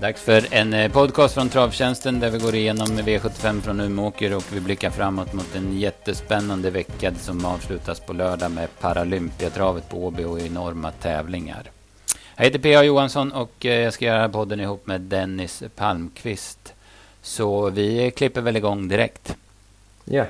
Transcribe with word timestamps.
Dags 0.00 0.22
för 0.22 0.46
en 0.50 0.74
eh, 0.74 0.92
podcast 0.92 1.34
från 1.34 1.48
Travtjänsten 1.48 2.20
där 2.20 2.30
vi 2.30 2.38
går 2.38 2.54
igenom 2.54 2.86
V75 2.86 3.60
från 3.60 3.80
Umeåker 3.80 4.36
och 4.36 4.44
vi 4.52 4.60
blickar 4.60 4.90
framåt 4.90 5.32
mot 5.32 5.54
en 5.56 5.78
jättespännande 5.78 6.70
vecka 6.70 7.14
som 7.14 7.44
avslutas 7.44 8.00
på 8.00 8.12
lördag 8.12 8.50
med 8.50 8.68
Paralympiatravet 8.80 9.88
på 9.88 10.06
Åby 10.06 10.24
och 10.24 10.40
enorma 10.40 10.90
tävlingar. 10.90 11.70
Jag 12.36 12.44
heter 12.44 12.58
P.A. 12.58 12.82
Johansson 12.82 13.32
och 13.32 13.66
eh, 13.66 13.80
jag 13.80 13.92
ska 13.92 14.04
göra 14.04 14.28
podden 14.28 14.60
ihop 14.60 14.86
med 14.86 15.00
Dennis 15.00 15.62
Palmqvist. 15.76 16.74
Så 17.22 17.70
vi 17.70 18.10
klipper 18.10 18.40
väl 18.40 18.56
igång 18.56 18.88
direkt. 18.88 19.36
Ja. 20.04 20.26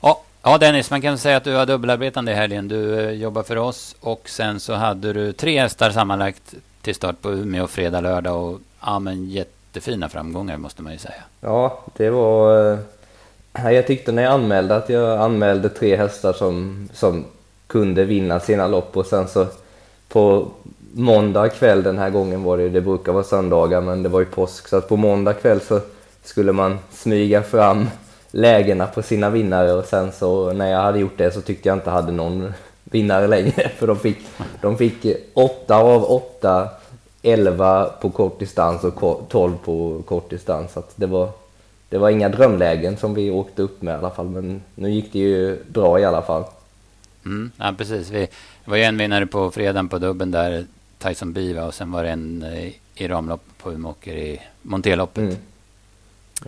Ja, 0.00 0.22
ja 0.42 0.58
Dennis, 0.58 0.90
man 0.90 1.02
kan 1.02 1.18
säga 1.18 1.36
att 1.36 1.44
du 1.44 1.54
har 1.54 1.66
dubbelarbetande 1.66 2.32
i 2.32 2.34
helgen. 2.34 2.68
Du 2.68 3.00
eh, 3.00 3.10
jobbar 3.10 3.42
för 3.42 3.56
oss 3.56 3.96
och 4.00 4.28
sen 4.28 4.60
så 4.60 4.74
hade 4.74 5.12
du 5.12 5.32
tre 5.32 5.60
hästar 5.60 5.90
sammanlagt 5.90 6.54
till 6.82 6.94
start 6.94 7.20
på 7.20 7.32
Umeå 7.32 7.66
fredag, 7.66 8.00
lördag 8.00 8.44
och 8.44 8.60
ja, 8.86 8.98
men 8.98 9.30
jättefina 9.30 10.08
framgångar 10.08 10.56
måste 10.56 10.82
man 10.82 10.92
ju 10.92 10.98
säga. 10.98 11.22
Ja, 11.40 11.80
det 11.96 12.10
var... 12.10 12.72
Eh, 13.52 13.70
jag 13.72 13.86
tyckte 13.86 14.12
när 14.12 14.22
jag 14.22 14.32
anmälde 14.32 14.76
att 14.76 14.88
jag 14.88 15.20
anmälde 15.20 15.68
tre 15.68 15.96
hästar 15.96 16.32
som, 16.32 16.88
som 16.92 17.24
kunde 17.66 18.04
vinna 18.04 18.40
sina 18.40 18.66
lopp 18.66 18.96
och 18.96 19.06
sen 19.06 19.28
så 19.28 19.46
på 20.08 20.48
måndag 20.92 21.48
kväll 21.48 21.82
den 21.82 21.98
här 21.98 22.10
gången 22.10 22.42
var 22.42 22.58
det, 22.58 22.68
det 22.68 22.80
brukar 22.80 23.12
vara 23.12 23.24
söndagar 23.24 23.80
men 23.80 24.02
det 24.02 24.08
var 24.08 24.20
ju 24.20 24.26
påsk 24.26 24.68
så 24.68 24.76
att 24.76 24.88
på 24.88 24.96
måndag 24.96 25.32
kväll 25.32 25.60
så 25.60 25.80
skulle 26.24 26.52
man 26.52 26.78
smyga 26.92 27.42
fram 27.42 27.86
lägena 28.30 28.86
på 28.86 29.02
sina 29.02 29.30
vinnare 29.30 29.72
och 29.72 29.84
sen 29.84 30.12
så 30.12 30.52
när 30.52 30.70
jag 30.70 30.82
hade 30.82 30.98
gjort 30.98 31.18
det 31.18 31.30
så 31.30 31.40
tyckte 31.40 31.68
jag 31.68 31.76
inte 31.76 31.90
hade 31.90 32.12
någon 32.12 32.52
vinnare 32.84 33.26
längre 33.26 33.68
för 33.78 33.86
de 33.86 33.98
fick, 33.98 34.18
de 34.60 34.78
fick 34.78 35.06
åtta 35.34 35.76
av 35.76 36.04
åtta 36.04 36.68
11 37.24 37.84
på 38.00 38.10
kort 38.10 38.38
distans 38.38 38.84
och 38.84 38.94
ko- 38.94 39.22
12 39.28 39.56
på 39.64 40.02
kort 40.06 40.30
distans. 40.30 40.72
Så 40.72 40.78
att 40.78 40.92
det, 40.96 41.06
var, 41.06 41.28
det 41.88 41.98
var 41.98 42.10
inga 42.10 42.28
drömlägen 42.28 42.96
som 42.96 43.14
vi 43.14 43.30
åkte 43.30 43.62
upp 43.62 43.82
med 43.82 43.94
i 43.94 43.98
alla 43.98 44.10
fall, 44.10 44.26
men 44.26 44.62
nu 44.74 44.90
gick 44.90 45.12
det 45.12 45.18
ju 45.18 45.58
bra 45.68 46.00
i 46.00 46.04
alla 46.04 46.22
fall. 46.22 46.44
Mm, 47.24 47.50
ja, 47.56 47.74
precis. 47.78 48.10
Vi, 48.10 48.28
var 48.64 48.76
ju 48.76 48.82
en 48.82 48.98
vinnare 48.98 49.26
på 49.26 49.50
fredagen 49.50 49.88
på 49.88 49.98
dubben 49.98 50.30
där, 50.30 50.64
Tyson 50.98 51.32
Biva, 51.32 51.64
och 51.66 51.74
sen 51.74 51.92
var 51.92 52.02
det 52.04 52.10
en 52.10 52.42
eh, 52.42 52.72
i 52.96 53.08
ramlopp 53.08 53.42
på 53.62 53.72
Umeåker 53.72 54.12
i 54.16 54.40
Monteloppet. 54.62 55.18
Mm. 55.24 55.34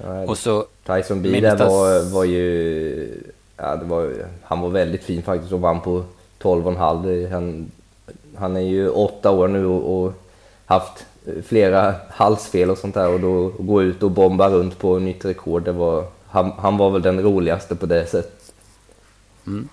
Ja, 0.03 0.23
Och 0.27 0.39
så 0.39 0.65
Tyson 0.87 1.23
B 1.23 1.29
där 1.41 1.41
Minnestas- 1.57 1.69
var, 1.69 2.11
var 2.15 2.25
ju, 2.25 3.23
ja, 3.57 3.77
det 3.77 3.85
var, 3.85 4.13
han 4.43 4.61
var 4.61 4.69
väldigt 4.69 5.05
fin 5.05 5.23
faktiskt 5.23 5.53
och 5.53 5.61
vann 5.61 5.81
på 5.81 6.05
12,5. 6.43 7.31
Han, 7.31 7.71
han 8.37 8.57
är 8.57 8.61
ju 8.61 8.89
åtta 8.89 9.31
år 9.31 9.49
nu 9.49 9.67
och, 9.67 10.05
och 10.05 10.13
haft 10.67 11.07
flera 11.47 11.95
halsfel 12.11 12.71
och 12.71 12.79
sånt 12.79 12.95
där 12.95 13.09
och 13.09 13.21
då 13.21 13.49
gå 13.49 13.83
ut 13.83 14.03
och 14.03 14.11
bomba 14.11 14.49
runt 14.49 14.79
på 14.79 14.99
nytt 14.99 15.25
rekord, 15.25 15.65
det 15.65 15.73
var, 15.73 16.05
han, 16.27 16.53
han 16.59 16.77
var 16.77 16.91
väl 16.91 17.03
den 17.03 17.23
roligaste 17.23 17.77
på 17.77 17.87
det 17.87 18.07
sättet. 18.07 18.53
Mm. 19.47 19.69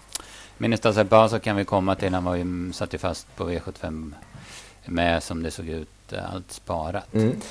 Minister 0.57 0.91
Serpaso 0.91 1.39
kan 1.39 1.55
vi 1.55 1.65
komma 1.65 1.95
till. 1.95 2.13
Han 2.13 2.23
var 2.23 2.35
ju, 2.35 2.73
satt 2.73 2.93
ju 2.93 2.97
fast 2.97 3.35
på 3.35 3.49
V75 3.49 4.13
med 4.85 5.23
som 5.23 5.43
det 5.43 5.51
såg 5.51 5.67
ut, 5.67 6.13
eh, 6.13 6.33
allt 6.33 6.51
sparat. 6.51 7.13
Mm. 7.13 7.41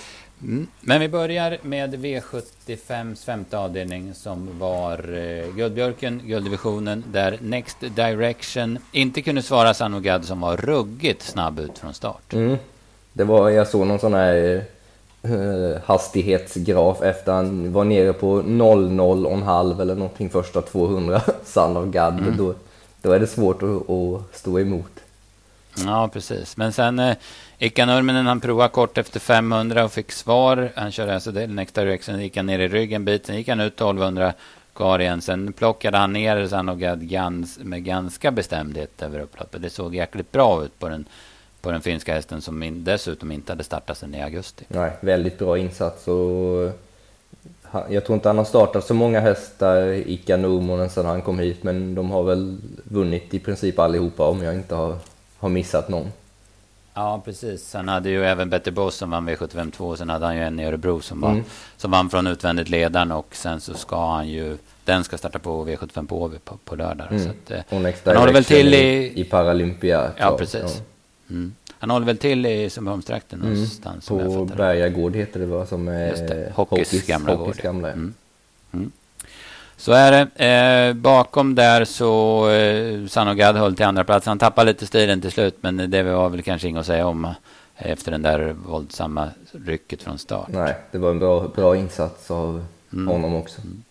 Mm. 0.42 0.66
Men 0.80 1.00
vi 1.00 1.08
börjar 1.08 1.58
med 1.62 1.94
V75s 1.94 3.24
femte 3.24 3.58
avdelning 3.58 4.14
som 4.14 4.58
var 4.58 5.14
eh, 5.14 5.54
Guldbjörken, 5.54 6.20
gulddivisionen, 6.24 7.04
där 7.06 7.38
Next 7.40 7.80
Direction 7.80 8.78
inte 8.92 9.22
kunde 9.22 9.42
svara 9.42 9.74
Sanogad 9.74 10.24
som 10.24 10.40
var 10.40 10.56
ruggigt 10.56 11.22
snabb 11.22 11.58
ut 11.58 11.78
från 11.78 11.94
start. 11.94 12.32
Mm. 12.32 12.56
Det 13.12 13.24
var, 13.24 13.50
jag 13.50 13.68
såg 13.68 13.86
någon 13.86 13.98
sån 13.98 14.14
här 14.14 14.64
eh, 15.22 15.82
hastighetsgraf 15.84 17.02
efter 17.02 17.32
han 17.32 17.72
var 17.72 17.84
nere 17.84 18.12
på 18.12 18.42
00 18.42 19.26
och 19.26 19.32
en 19.32 19.42
halv 19.42 19.80
eller 19.80 19.94
någonting 19.94 20.30
första 20.30 20.62
200 20.62 21.22
Son 21.44 21.76
of 21.76 21.84
God. 21.84 22.36
Då, 22.38 22.54
då 23.02 23.12
är 23.12 23.20
det 23.20 23.26
svårt 23.26 23.62
att, 23.62 23.90
att 23.90 24.36
stå 24.36 24.60
emot. 24.60 25.00
Ja, 25.84 26.10
precis. 26.12 26.56
Men 26.56 26.72
sen 26.72 26.98
eh, 26.98 27.16
Ika 27.58 27.86
Nurminen, 27.86 28.26
han 28.26 28.40
provade 28.40 28.68
kort 28.68 28.98
efter 28.98 29.20
500 29.20 29.84
och 29.84 29.92
fick 29.92 30.12
svar. 30.12 30.72
Han 30.76 30.92
körde 30.92 31.14
alltså 31.14 31.32
det, 31.32 31.46
Next 31.46 31.74
Direction, 31.74 32.20
gick 32.20 32.36
han 32.36 32.46
ner 32.46 32.58
i 32.58 32.68
ryggen 32.68 33.00
en 33.00 33.04
bit. 33.04 33.26
Sen 33.26 33.36
gick 33.36 33.48
han 33.48 33.60
ut 33.60 33.74
1200 33.74 34.32
kvar 34.74 34.98
igen. 34.98 35.22
Sen 35.22 35.52
plockade 35.52 35.98
han 35.98 36.12
ner 36.12 36.46
Sanogad 36.46 37.08
gans, 37.08 37.58
med 37.58 37.84
ganska 37.84 38.30
bestämdhet 38.30 39.02
över 39.02 39.20
upploppet. 39.20 39.62
Det 39.62 39.70
såg 39.70 39.94
jäkligt 39.94 40.32
bra 40.32 40.64
ut 40.64 40.78
på 40.78 40.88
den, 40.88 41.04
på 41.62 41.70
den 41.70 41.80
finska 41.80 42.14
hästen 42.14 42.40
som 42.42 42.62
in, 42.62 42.84
dessutom 42.84 43.32
inte 43.32 43.52
hade 43.52 43.64
startat 43.64 43.98
sedan 43.98 44.14
i 44.14 44.22
augusti. 44.22 44.64
Nej, 44.68 44.90
väldigt 45.00 45.38
bra 45.38 45.58
insats 45.58 46.08
och 46.08 46.70
han- 47.62 47.92
jag 47.92 48.04
tror 48.04 48.14
inte 48.14 48.28
han 48.28 48.38
har 48.38 48.44
startat 48.44 48.86
så 48.86 48.94
många 48.94 49.20
hästar, 49.20 49.82
Ika 49.92 50.36
Nurmonen, 50.36 50.90
sedan 50.90 51.06
han 51.06 51.22
kom 51.22 51.38
hit, 51.38 51.62
men 51.62 51.94
de 51.94 52.10
har 52.10 52.22
väl 52.22 52.58
vunnit 52.84 53.34
i 53.34 53.38
princip 53.38 53.78
allihopa 53.78 54.26
om 54.28 54.42
jag 54.42 54.54
inte 54.54 54.74
har, 54.74 54.96
har 55.38 55.48
missat 55.48 55.88
någon. 55.88 56.12
Ja, 56.94 57.22
precis. 57.24 57.62
Sen 57.68 57.88
hade 57.88 58.08
ju 58.10 58.24
även 58.24 58.50
Better 58.50 58.70
Boss 58.70 58.94
som 58.96 59.10
vann 59.10 59.28
V752. 59.28 59.96
Sen 59.96 60.10
hade 60.10 60.26
han 60.26 60.36
ju 60.36 60.42
en 60.42 60.60
i 60.60 60.64
Örebro 60.66 61.00
som, 61.00 61.20
var, 61.20 61.30
Mm. 61.30 61.44
som 61.76 61.90
vann 61.90 62.10
från 62.10 62.26
utvändigt 62.26 62.68
ledaren. 62.68 63.12
Och 63.12 63.26
sen 63.34 63.60
så 63.60 63.74
ska 63.74 64.06
han 64.10 64.28
ju... 64.28 64.56
Den 64.84 65.04
ska 65.04 65.18
starta 65.18 65.38
på 65.38 65.64
V75 65.66 66.06
på 66.06 66.22
Åby 66.22 66.38
på, 66.38 66.56
på 66.64 66.76
lördag. 66.76 67.06
Mm. 67.10 67.24
Så 67.24 67.28
att, 67.30 67.50
eh, 67.50 67.58
Och 67.78 67.92
Han 68.04 68.16
håller 68.16 68.32
väl 68.32 68.44
till 68.44 68.74
i- 68.74 69.20
i 69.20 69.24
Paralympia. 69.24 70.10
Ja, 70.16 70.36
precis. 70.38 70.82
Mm. 71.32 71.54
Han 71.78 71.90
håller 71.90 72.06
väl 72.06 72.18
till 72.18 72.46
i 72.46 72.70
Sundbyholmstrakten 72.70 73.40
Mm. 73.40 73.52
någonstans. 73.52 74.08
På. 74.08 74.44
Berga 74.56 74.88
gård 74.88 75.16
heter 75.16 75.40
det 75.40 75.46
va? 75.46 75.66
Som 75.66 75.88
är 75.88 76.08
Just 76.08 76.28
det. 76.28 76.52
Hockeys 76.54 77.06
gamla 77.06 77.34
hockeys 77.34 77.56
gård. 77.56 77.64
gamla. 77.64 77.88
Mm. 77.92 78.14
Mm. 78.72 78.90
Så 79.76 79.92
är 79.92 80.12
det. 80.36 80.44
Eh, 80.46 80.94
bakom 80.94 81.54
där 81.54 81.84
så 81.84 82.48
eh, 82.50 83.06
Sanogad 83.06 83.56
höll 83.56 83.76
till 83.76 83.86
andra 83.86 84.04
plats. 84.04 84.26
Han 84.26 84.38
tappade 84.38 84.70
lite 84.72 84.86
stilen 84.86 85.20
till 85.20 85.30
slut, 85.32 85.56
men 85.60 85.90
det 85.90 86.02
var 86.02 86.28
väl 86.28 86.42
kanske 86.42 86.68
inget 86.68 86.80
att 86.80 86.86
säga 86.86 87.06
om 87.06 87.24
eh, 87.24 87.32
efter 87.76 88.10
den 88.12 88.22
där 88.22 88.52
våldsamma 88.66 89.28
rycket 89.52 90.02
från 90.02 90.18
start. 90.18 90.48
Nej, 90.48 90.74
det 90.90 90.98
var 90.98 91.10
en 91.10 91.18
bra, 91.18 91.48
bra 91.56 91.76
insats 91.76 92.30
av 92.30 92.64
Mm. 92.92 93.08
honom 93.08 93.34
också. 93.34 93.60
Dreamer 93.60 93.82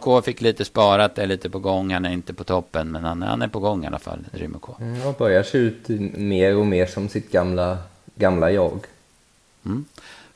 K 0.00 0.22
fick 0.22 0.40
lite 0.40 0.64
sparat, 0.64 1.18
är 1.18 1.26
lite 1.26 1.50
på 1.50 1.58
gång. 1.58 1.92
Han 1.92 2.04
är 2.04 2.10
inte 2.10 2.34
på 2.34 2.44
toppen, 2.44 2.90
men 2.92 3.04
han, 3.04 3.22
han 3.22 3.42
är 3.42 3.48
på 3.48 3.60
gång 3.60 3.84
i 3.84 3.86
alla 3.86 3.98
fall, 3.98 4.18
K. 4.60 4.76
Mm, 4.80 5.06
och 5.06 5.14
börjar 5.14 5.42
se 5.42 5.58
ut 5.58 5.88
mer 6.16 6.56
och 6.56 6.66
mer 6.66 6.86
som 6.86 7.08
sitt 7.08 7.32
gamla, 7.32 7.78
gamla 8.14 8.50
jag. 8.50 8.86
Mm. 9.66 9.84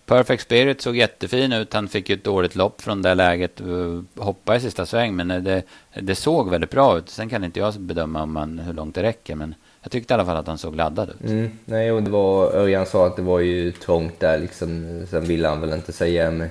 Perfect 0.06 0.42
Spirit 0.42 0.80
såg 0.80 0.96
jättefin 0.96 1.52
ut. 1.52 1.74
Han 1.74 1.88
fick 1.88 2.08
ju 2.08 2.14
ett 2.14 2.24
dåligt 2.24 2.54
lopp 2.54 2.82
från 2.82 3.02
det 3.02 3.14
läget. 3.14 3.60
Uh, 3.60 4.02
hoppa 4.16 4.56
i 4.56 4.60
sista 4.60 4.86
sväng, 4.86 5.16
men 5.16 5.28
det, 5.28 5.62
det 6.00 6.14
såg 6.14 6.50
väldigt 6.50 6.70
bra 6.70 6.98
ut. 6.98 7.08
Sen 7.08 7.28
kan 7.28 7.44
inte 7.44 7.60
jag 7.60 7.74
bedöma 7.74 8.22
om 8.22 8.32
man, 8.32 8.58
hur 8.58 8.72
långt 8.72 8.94
det 8.94 9.02
räcker, 9.02 9.34
men 9.34 9.54
jag 9.82 9.92
tyckte 9.92 10.12
i 10.12 10.14
alla 10.14 10.24
fall 10.24 10.36
att 10.36 10.46
han 10.46 10.58
såg 10.58 10.76
laddad 10.76 11.10
ut. 11.10 11.30
Mm, 11.30 11.50
nej, 11.64 11.92
och 11.92 12.02
det 12.02 12.10
var, 12.10 12.52
Örjan 12.54 12.86
sa 12.86 13.06
att 13.06 13.16
det 13.16 13.22
var 13.22 13.40
ju 13.40 13.72
trångt 13.72 14.20
där 14.20 14.38
liksom. 14.38 15.00
Sen 15.10 15.24
ville 15.24 15.48
han 15.48 15.60
väl 15.60 15.72
inte 15.72 15.92
säga 15.92 16.30
med, 16.30 16.48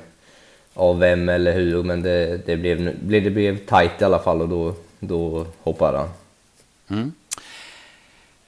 av 0.73 0.99
vem 0.99 1.29
eller 1.29 1.53
hur, 1.53 1.83
men 1.83 2.01
det, 2.01 2.45
det, 2.45 2.57
blev, 2.57 2.95
det 3.01 3.29
blev 3.29 3.57
tajt 3.57 4.01
i 4.01 4.03
alla 4.03 4.19
fall 4.19 4.41
och 4.41 4.49
då, 4.49 4.73
då 4.99 5.45
hoppade 5.63 5.97
han. 5.97 6.09
Mm. 6.89 7.11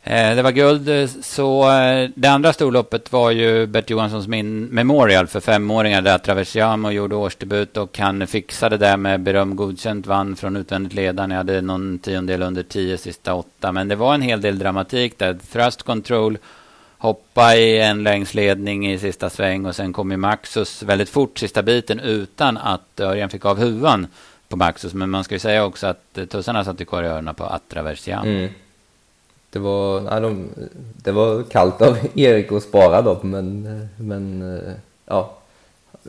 Eh, 0.06 0.36
det 0.36 0.42
var 0.42 0.52
guld, 0.52 0.90
eh, 0.90 1.08
så 1.22 1.72
eh, 1.72 2.10
det 2.16 2.28
andra 2.28 2.54
storloppet 2.54 3.12
var 3.12 3.32
ju 3.32 3.66
Bert 3.66 3.90
Johanssons 3.90 4.28
min 4.28 4.66
Memorial 4.66 5.28
för 5.28 5.40
femåringar 5.40 6.02
där 6.02 6.18
Traversiamo 6.18 6.92
gjorde 6.92 7.16
årsdebut 7.16 7.78
och 7.78 7.98
han 7.98 8.28
fixade 8.28 8.78
det 8.78 8.98
med 8.98 9.20
beröm 9.20 9.56
godkänt, 9.56 10.08
vann 10.08 10.36
från 10.36 10.56
utvändigt 10.56 10.94
ledaren. 10.94 11.32
Jag 11.32 11.38
hade 11.38 11.62
någon 11.62 12.00
tiondel 12.00 12.42
under 12.42 12.64
tio 12.64 12.98
sista 12.98 13.34
åtta, 13.34 13.72
men 13.72 13.88
det 13.88 13.96
var 13.96 14.14
en 14.14 14.22
hel 14.22 14.42
del 14.42 14.60
dramatik 14.60 15.18
där. 15.18 15.38
Thrust 15.52 15.84
control, 15.84 16.38
hoppa 17.04 17.56
i 17.56 17.80
en 17.80 18.04
längsledning 18.04 18.92
i 18.92 19.00
sista 19.00 19.30
sväng 19.30 19.66
och 19.66 19.76
sen 19.76 19.94
kom 19.94 20.12
ju 20.12 20.18
Maxus 20.18 20.84
väldigt 20.84 21.10
fort 21.10 21.40
sista 21.40 21.64
biten 21.64 22.00
utan 22.00 22.58
att 22.58 23.00
Örjan 23.00 23.30
fick 23.30 23.46
av 23.46 23.60
huvan 23.60 24.08
på 24.48 24.58
Maxus. 24.58 24.94
Men 24.94 25.10
man 25.10 25.24
ska 25.24 25.36
ju 25.36 25.40
säga 25.40 25.66
också 25.66 25.88
att 25.88 26.18
eh, 26.18 26.26
tussarna 26.26 26.64
satt 26.64 26.82
ju 26.82 26.86
kvar 26.86 27.04
i 27.04 27.08
öronen 27.08 27.36
på 27.36 27.44
Atraversian. 27.44 28.28
Mm. 28.28 28.50
Det 29.50 29.60
var, 29.60 30.22
de, 30.22 30.50
det 31.04 31.12
var 31.12 31.44
kallt 31.44 31.82
av 31.82 31.98
Erik 32.16 32.52
att 32.52 32.64
spara 32.64 33.02
dem, 33.02 33.18
men, 33.22 33.66
eh, 33.66 33.88
men 33.98 34.56
eh, 34.58 34.74
ja. 35.06 35.38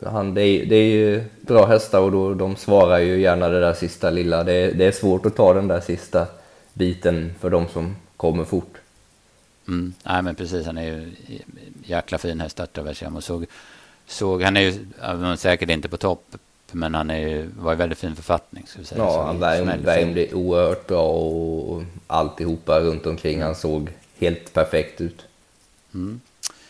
Han, 0.05 0.33
det, 0.33 0.41
är, 0.41 0.65
det 0.65 0.75
är 0.75 0.89
ju 0.89 1.23
bra 1.41 1.65
hästar 1.65 1.99
och 1.99 2.11
då, 2.11 2.33
de 2.33 2.55
svarar 2.55 2.99
ju 2.99 3.19
gärna 3.21 3.49
det 3.49 3.59
där 3.59 3.73
sista 3.73 4.09
lilla. 4.09 4.43
Det, 4.43 4.71
det 4.71 4.85
är 4.85 4.91
svårt 4.91 5.25
att 5.25 5.35
ta 5.35 5.53
den 5.53 5.67
där 5.67 5.79
sista 5.79 6.27
biten 6.73 7.33
för 7.39 7.49
de 7.49 7.67
som 7.67 7.95
kommer 8.17 8.45
fort. 8.45 8.77
Mm. 9.67 9.93
Nej, 10.03 10.21
men 10.21 10.35
precis. 10.35 10.65
Han 10.65 10.77
är 10.77 10.83
ju 10.83 11.11
jäkla 11.83 12.17
fin 12.17 12.41
häst, 12.41 12.59
Atraversiamo. 12.59 13.21
Såg, 13.21 13.45
såg, 14.07 14.41
han 14.41 14.57
är 14.57 14.61
ju 14.61 15.37
säkert 15.37 15.69
inte 15.69 15.89
på 15.89 15.97
topp, 15.97 16.35
men 16.71 16.95
han 16.95 17.09
är 17.09 17.17
ju, 17.17 17.49
var 17.59 17.73
i 17.73 17.75
väldigt 17.75 17.99
fin 17.99 18.15
författning. 18.15 18.63
Ska 18.67 18.79
vi 18.79 18.85
säga. 18.85 19.01
Ja, 19.01 19.13
Så 19.13 19.21
han 19.21 19.39
värmde, 19.83 20.33
oerhört 20.33 20.87
bra 20.87 21.07
och 21.07 21.83
alltihopa 22.07 22.79
runt 22.79 23.05
omkring. 23.05 23.41
Han 23.41 23.55
såg 23.55 23.89
helt 24.17 24.53
perfekt 24.53 25.01
ut. 25.01 25.25
Mm. 25.93 26.21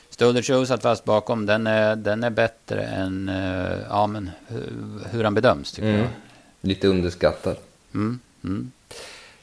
Stolder 0.09 0.41
Show 0.41 0.65
satt 0.65 0.81
fast 0.81 1.05
bakom. 1.05 1.45
Den 1.45 1.67
är, 1.67 1.95
den 1.95 2.23
är 2.23 2.29
bättre 2.29 2.83
än 2.83 3.29
uh, 3.29 3.79
ja, 3.89 4.07
men, 4.07 4.31
hur, 4.47 4.73
hur 5.11 5.23
han 5.23 5.33
bedöms, 5.33 5.71
tycker 5.71 5.89
mm. 5.89 6.01
jag. 6.01 6.09
Lite 6.61 6.87
underskattad. 6.87 7.57
Mm, 7.93 8.19
mm. 8.43 8.71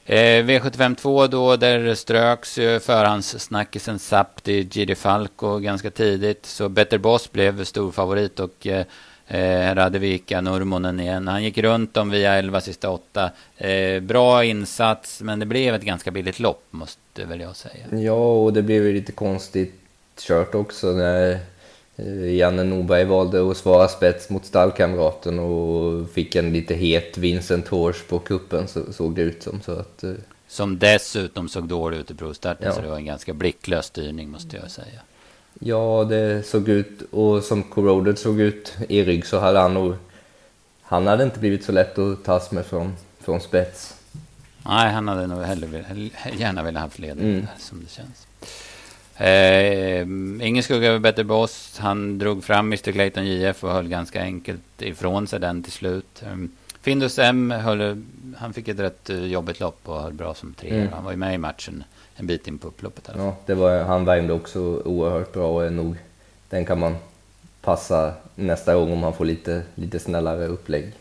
Eh, 0.05 0.45
V752 0.45 1.27
då, 1.27 1.55
där 1.55 1.95
ströks 1.95 2.57
ju 2.57 2.79
förhandssnackisen 2.79 3.99
Sapti 3.99 4.67
Gidi 4.71 4.95
Falco 4.95 5.59
ganska 5.59 5.91
tidigt. 5.91 6.45
Så 6.45 6.69
Better 6.69 6.97
Boss 6.97 7.31
blev 7.31 7.63
stor 7.63 7.91
favorit 7.91 8.39
och 8.39 8.67
eh, 8.67 8.85
eh 9.27 9.75
Radevika 9.75 10.41
Nurmonen 10.41 10.99
igen. 10.99 11.27
Han 11.27 11.43
gick 11.43 11.57
runt 11.57 11.93
dem 11.93 12.09
via 12.09 12.33
11 12.33 12.61
sista 12.61 12.89
8. 12.89 13.31
Eh, 13.57 13.99
bra 13.99 14.43
insats, 14.43 15.21
men 15.21 15.39
det 15.39 15.45
blev 15.45 15.75
ett 15.75 15.83
ganska 15.83 16.11
billigt 16.11 16.39
lopp, 16.39 16.63
måste 16.71 17.25
väl 17.25 17.41
jag 17.41 17.55
säga. 17.55 17.85
Ja, 17.91 18.43
och 18.43 18.53
det 18.53 18.61
blev 18.61 18.83
ju 18.83 18.93
lite 18.93 19.11
konstigt 19.11 19.75
kört 20.19 20.55
också 20.55 20.87
när 20.87 21.39
Janne 22.37 22.63
Norberg 22.63 23.05
valde 23.05 23.51
att 23.51 23.57
svara 23.57 23.87
spets 23.87 24.29
mot 24.29 24.45
stallkamraten 24.45 25.39
och 25.39 26.09
fick 26.09 26.35
en 26.35 26.53
lite 26.53 26.73
het 26.73 27.17
Vincent 27.17 27.67
Hors 27.67 28.03
på 28.03 28.19
kuppen 28.19 28.67
så 28.67 28.93
såg 28.93 29.15
det 29.15 29.21
ut 29.21 29.43
som. 29.43 29.61
Så 29.61 29.71
att, 29.71 30.03
eh, 30.03 30.11
som 30.47 30.79
dessutom 30.79 31.49
såg 31.49 31.67
dålig 31.67 31.97
ut 31.97 32.11
i 32.11 32.15
provstarten, 32.15 32.67
ja. 32.67 32.73
så 32.73 32.81
det 32.81 32.87
var 32.87 32.95
en 32.95 33.05
ganska 33.05 33.33
blicklös 33.33 33.85
styrning 33.85 34.29
måste 34.29 34.57
jag 34.57 34.71
säga. 34.71 34.99
Ja, 35.59 36.03
det 36.09 36.45
såg 36.45 36.69
ut, 36.69 37.01
och 37.11 37.43
som 37.43 37.63
Corroded 37.63 38.19
såg 38.19 38.39
ut 38.39 38.73
i 38.89 39.03
rygg 39.03 39.25
så 39.25 39.39
hade 39.39 39.59
han 39.59 39.73
nog, 39.73 39.95
han 40.81 41.07
hade 41.07 41.23
inte 41.23 41.39
blivit 41.39 41.63
så 41.63 41.71
lätt 41.71 41.97
att 41.97 42.23
tas 42.23 42.51
med 42.51 42.65
från, 42.65 42.95
från 43.19 43.41
spets. 43.41 43.95
Nej, 44.65 44.93
han 44.93 45.07
hade 45.07 45.27
nog 45.27 45.43
hellre, 45.43 45.85
gärna 46.37 46.63
velat 46.63 46.81
haft 46.81 46.99
ledning 46.99 47.33
mm. 47.33 47.47
som 47.59 47.83
det 47.83 47.89
känns. 47.89 48.27
Eh, 49.17 50.01
ingen 50.47 50.63
skugga 50.63 50.89
över 50.89 50.99
Better 50.99 51.23
Boss. 51.23 51.77
Han 51.79 52.19
drog 52.19 52.43
fram 52.43 52.67
Mr 52.67 52.91
Clayton 52.91 53.25
JF 53.25 53.63
och 53.63 53.71
höll 53.71 53.87
ganska 53.87 54.21
enkelt 54.21 54.81
ifrån 54.81 55.27
sig 55.27 55.39
den 55.39 55.63
till 55.63 55.71
slut. 55.71 56.23
Eh, 56.25 56.35
Findus 56.81 57.19
M 57.19 57.51
höll, 57.51 58.03
han 58.37 58.53
fick 58.53 58.67
ett 58.67 58.79
rätt 58.79 59.09
eh, 59.09 59.25
jobbigt 59.25 59.59
lopp 59.59 59.79
och 59.83 60.01
höll 60.01 60.13
bra 60.13 60.33
som 60.33 60.53
tre. 60.53 60.69
Mm. 60.69 60.93
Han 60.93 61.03
var 61.03 61.11
ju 61.11 61.17
med 61.17 61.33
i 61.33 61.37
matchen 61.37 61.83
en 62.15 62.27
bit 62.27 62.47
in 62.47 62.57
på 62.57 62.67
upploppet. 62.67 63.09
Alltså. 63.09 63.23
Ja, 63.23 63.35
det 63.45 63.53
var, 63.53 63.83
han 63.83 64.05
värmde 64.05 64.33
också 64.33 64.59
oerhört 64.85 65.33
bra 65.33 65.47
och 65.47 65.65
är 65.65 65.69
nog, 65.69 65.95
den 66.49 66.65
kan 66.65 66.79
man 66.79 66.95
passa 67.61 68.13
nästa 68.35 68.75
gång 68.75 68.91
om 68.91 69.03
han 69.03 69.13
får 69.13 69.25
lite, 69.25 69.63
lite 69.75 69.99
snällare 69.99 70.47
upplägg. 70.47 70.91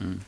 Mm. 0.00 0.20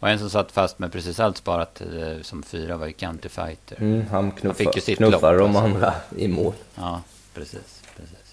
Och 0.00 0.08
en 0.08 0.18
som 0.18 0.30
satt 0.30 0.52
fast 0.52 0.78
med 0.78 0.92
precis 0.92 1.20
allt 1.20 1.36
sparat 1.36 1.80
eh, 1.80 2.22
som 2.22 2.42
fyra 2.42 2.76
var 2.76 2.86
ju 2.86 2.92
County 2.92 3.28
Fighter. 3.28 3.76
Mm, 3.80 4.06
han, 4.10 4.30
knuffa, 4.30 4.48
han 4.48 4.54
fick 4.54 4.76
ju 4.76 4.80
sitt 4.80 4.98
knuffar 4.98 5.32
lopp, 5.32 5.40
de 5.40 5.56
alltså. 5.56 5.76
andra 5.76 5.94
i 6.16 6.28
mål. 6.28 6.52
Ja, 6.74 7.02
precis. 7.34 7.82
precis. 7.96 8.26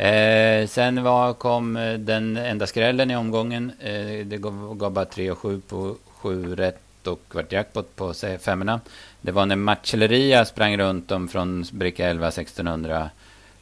Eh, 0.00 0.66
sen 0.66 1.02
var, 1.02 1.32
kom 1.32 1.76
eh, 1.76 1.94
den 1.94 2.36
enda 2.36 2.66
skrällen 2.66 3.10
i 3.10 3.16
omgången. 3.16 3.72
Eh, 3.80 4.26
det 4.26 4.36
gav, 4.36 4.76
gav 4.78 4.92
bara 4.92 5.04
3 5.04 5.30
och 5.30 5.38
7 5.38 5.60
på 5.60 5.96
7 6.06 6.56
rätt 6.56 7.06
och 7.06 7.20
vart 7.32 7.52
jackpot 7.52 7.96
på 7.96 8.14
femmorna. 8.40 8.80
Det 9.20 9.32
var 9.32 9.46
när 9.46 9.56
Macelleria 9.56 10.44
sprang 10.44 10.78
runt 10.78 11.10
om 11.10 11.28
från 11.28 11.64
bricka 11.72 12.06
11 12.06 12.28
1600 12.28 13.10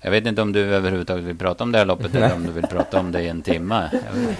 jag 0.00 0.10
vet 0.10 0.26
inte 0.26 0.42
om 0.42 0.52
du 0.52 0.60
överhuvudtaget 0.60 1.24
vill 1.24 1.38
prata 1.38 1.64
om 1.64 1.72
det 1.72 1.78
här 1.78 1.84
loppet 1.84 2.14
eller 2.14 2.34
om 2.34 2.46
du 2.46 2.52
vill 2.52 2.66
prata 2.66 3.00
om 3.00 3.12
det 3.12 3.22
i 3.22 3.28
en 3.28 3.42
timme. 3.42 3.90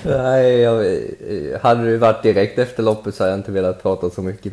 Nej, 0.02 0.58
jag, 0.58 0.84
hade 1.62 1.90
det 1.90 1.98
varit 1.98 2.22
direkt 2.22 2.58
efter 2.58 2.82
loppet 2.82 3.14
så 3.14 3.22
hade 3.22 3.32
jag 3.32 3.38
inte 3.38 3.52
velat 3.52 3.82
prata 3.82 4.10
så 4.10 4.22
mycket. 4.22 4.52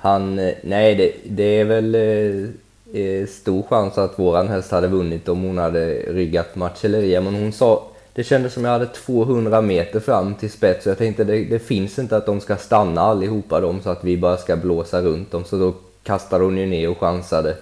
Han, 0.00 0.38
eh, 0.38 0.54
nej, 0.62 0.94
det, 0.94 1.12
det 1.24 1.60
är 1.60 1.64
väl 1.64 1.94
eh, 1.94 3.00
eh, 3.02 3.26
stor 3.26 3.62
chans 3.62 3.98
att 3.98 4.18
våran 4.18 4.48
häst 4.48 4.70
hade 4.70 4.88
vunnit 4.88 5.28
om 5.28 5.42
hon 5.42 5.58
hade 5.58 5.94
ryggat 5.94 6.56
Marcelleria. 6.56 7.20
Men 7.20 7.34
hon 7.34 7.52
sa, 7.52 7.86
det 8.12 8.24
kändes 8.24 8.52
som 8.52 8.64
jag 8.64 8.72
hade 8.72 8.86
200 8.86 9.60
meter 9.60 10.00
fram 10.00 10.34
till 10.34 10.50
spets. 10.50 10.82
Så 10.82 10.90
jag 10.90 10.98
tänkte 10.98 11.24
det, 11.24 11.44
det 11.44 11.58
finns 11.58 11.98
inte 11.98 12.16
att 12.16 12.26
de 12.26 12.40
ska 12.40 12.56
stanna 12.56 13.00
allihopa 13.00 13.60
dem 13.60 13.80
så 13.82 13.90
att 13.90 14.04
vi 14.04 14.16
bara 14.16 14.36
ska 14.36 14.56
blåsa 14.56 15.02
runt 15.02 15.30
dem. 15.30 15.44
Så 15.44 15.58
då 15.58 15.74
kastade 16.02 16.44
hon 16.44 16.58
ju 16.58 16.66
ner 16.66 16.90
och 16.90 17.00
chansade 17.00 17.56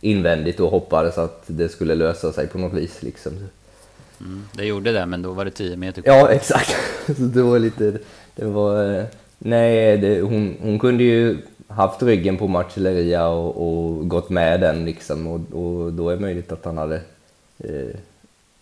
invändigt 0.00 0.60
och 0.60 0.70
hoppades 0.70 1.18
att 1.18 1.42
det 1.46 1.68
skulle 1.68 1.94
lösa 1.94 2.32
sig 2.32 2.46
på 2.46 2.58
något 2.58 2.72
vis. 2.72 3.02
Liksom. 3.02 3.32
Mm, 4.20 4.44
det 4.52 4.64
gjorde 4.64 4.92
det, 4.92 5.06
men 5.06 5.22
då 5.22 5.32
var 5.32 5.44
det 5.44 5.50
10 5.50 5.76
meter 5.76 6.02
kvar. 6.02 6.14
Ja, 6.14 6.28
exakt. 6.32 6.76
Så 7.06 7.12
det 7.22 7.42
var 7.42 7.58
lite... 7.58 7.98
Det 8.34 8.44
var... 8.44 8.94
Eh, 8.94 9.04
nej, 9.38 9.98
det, 9.98 10.20
hon, 10.20 10.56
hon 10.62 10.78
kunde 10.78 11.04
ju 11.04 11.38
haft 11.68 12.02
ryggen 12.02 12.36
på 12.36 12.48
Marcelleria 12.48 13.28
och, 13.28 13.56
och 13.66 14.08
gått 14.08 14.30
med 14.30 14.60
den 14.60 14.84
liksom 14.84 15.26
och, 15.26 15.40
och, 15.52 15.92
då 15.92 16.08
är 16.08 16.14
det 16.14 16.20
möjligt 16.20 16.52
att 16.52 16.64
han 16.64 16.78
hade 16.78 17.00
eh, 17.58 17.96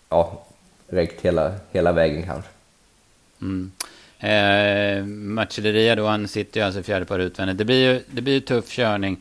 ja, 0.09 0.45
räckt 0.89 1.21
hela, 1.21 1.55
hela 1.73 1.93
vägen 1.93 2.23
kanske. 2.23 2.51
Mm. 3.41 3.71
Eh, 4.19 5.05
Marcelleria 5.07 5.97
då, 5.97 6.07
han 6.07 6.29
sitter 6.29 6.61
ju 6.61 6.67
alltså 6.67 6.83
fjärde 6.83 7.05
par 7.05 7.19
utvändigt. 7.19 7.59
Det 7.59 7.65
blir 7.65 7.93
ju 7.93 8.03
det 8.11 8.23
blir 8.23 8.41
tuff 8.41 8.71
körning. 8.71 9.17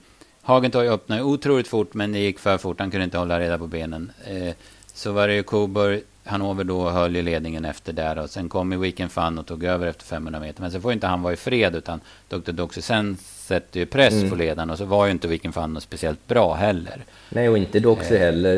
Hagentorg 0.47 0.87
öppnade 0.87 1.23
otroligt 1.23 1.67
fort, 1.67 1.93
men 1.93 2.11
det 2.11 2.19
gick 2.19 2.39
för 2.39 2.57
fort. 2.57 2.79
Han 2.79 2.91
kunde 2.91 3.03
inte 3.03 3.17
hålla 3.17 3.39
reda 3.39 3.57
på 3.57 3.67
benen. 3.67 4.11
Eh, 4.25 4.53
så 4.93 5.11
var 5.11 5.27
det 5.27 5.33
ju 5.33 5.43
Coburg, 5.43 6.01
Hannover 6.23 6.63
då 6.63 6.89
höll 6.89 7.15
i 7.15 7.21
ledningen 7.21 7.65
efter 7.65 7.93
där. 7.93 8.17
Och 8.17 8.29
sen 8.29 8.49
kom 8.49 8.71
ju 8.71 8.77
Weekend 8.77 9.11
Fun 9.11 9.37
och 9.37 9.45
tog 9.45 9.63
över 9.63 9.87
efter 9.87 10.05
500 10.05 10.39
meter. 10.39 10.61
Men 10.61 10.71
sen 10.71 10.81
får 10.81 10.93
inte 10.93 11.07
han 11.07 11.21
vara 11.21 11.33
i 11.33 11.35
fred, 11.35 11.75
utan 11.75 12.01
Dr. 12.29 12.51
Doxy 12.51 12.81
sen 12.81 13.17
sätter 13.21 13.79
ju 13.79 13.85
press 13.85 14.13
mm. 14.13 14.29
på 14.29 14.35
ledaren. 14.35 14.69
Och 14.69 14.77
så 14.77 14.85
var 14.85 15.05
ju 15.05 15.11
inte 15.11 15.27
Weekend 15.27 15.53
Fun 15.53 15.81
speciellt 15.81 16.27
bra 16.27 16.53
heller. 16.53 17.05
Nej, 17.29 17.49
och 17.49 17.57
inte 17.57 17.79
Doxy 17.79 18.15
eh, 18.15 18.19
heller. 18.19 18.55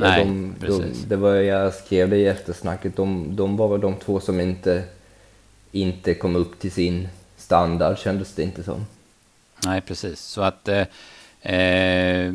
Nej, 0.00 0.24
de, 0.24 0.54
de, 0.60 0.84
det 1.08 1.16
var 1.16 1.34
jag 1.34 1.74
skrev 1.74 2.10
det 2.10 2.16
i 2.16 2.26
eftersnacket. 2.26 2.96
De, 2.96 3.36
de 3.36 3.56
var 3.56 3.68
väl 3.68 3.80
de 3.80 3.96
två 3.96 4.20
som 4.20 4.40
inte, 4.40 4.82
inte 5.72 6.14
kom 6.14 6.36
upp 6.36 6.58
till 6.58 6.72
sin 6.72 7.08
standard, 7.36 7.98
kändes 7.98 8.34
det 8.34 8.42
inte 8.42 8.62
som. 8.62 8.86
Nej, 9.66 9.80
precis. 9.80 10.20
Så 10.20 10.42
att... 10.42 10.68
Eh, 10.68 10.84
Eh, 11.42 12.32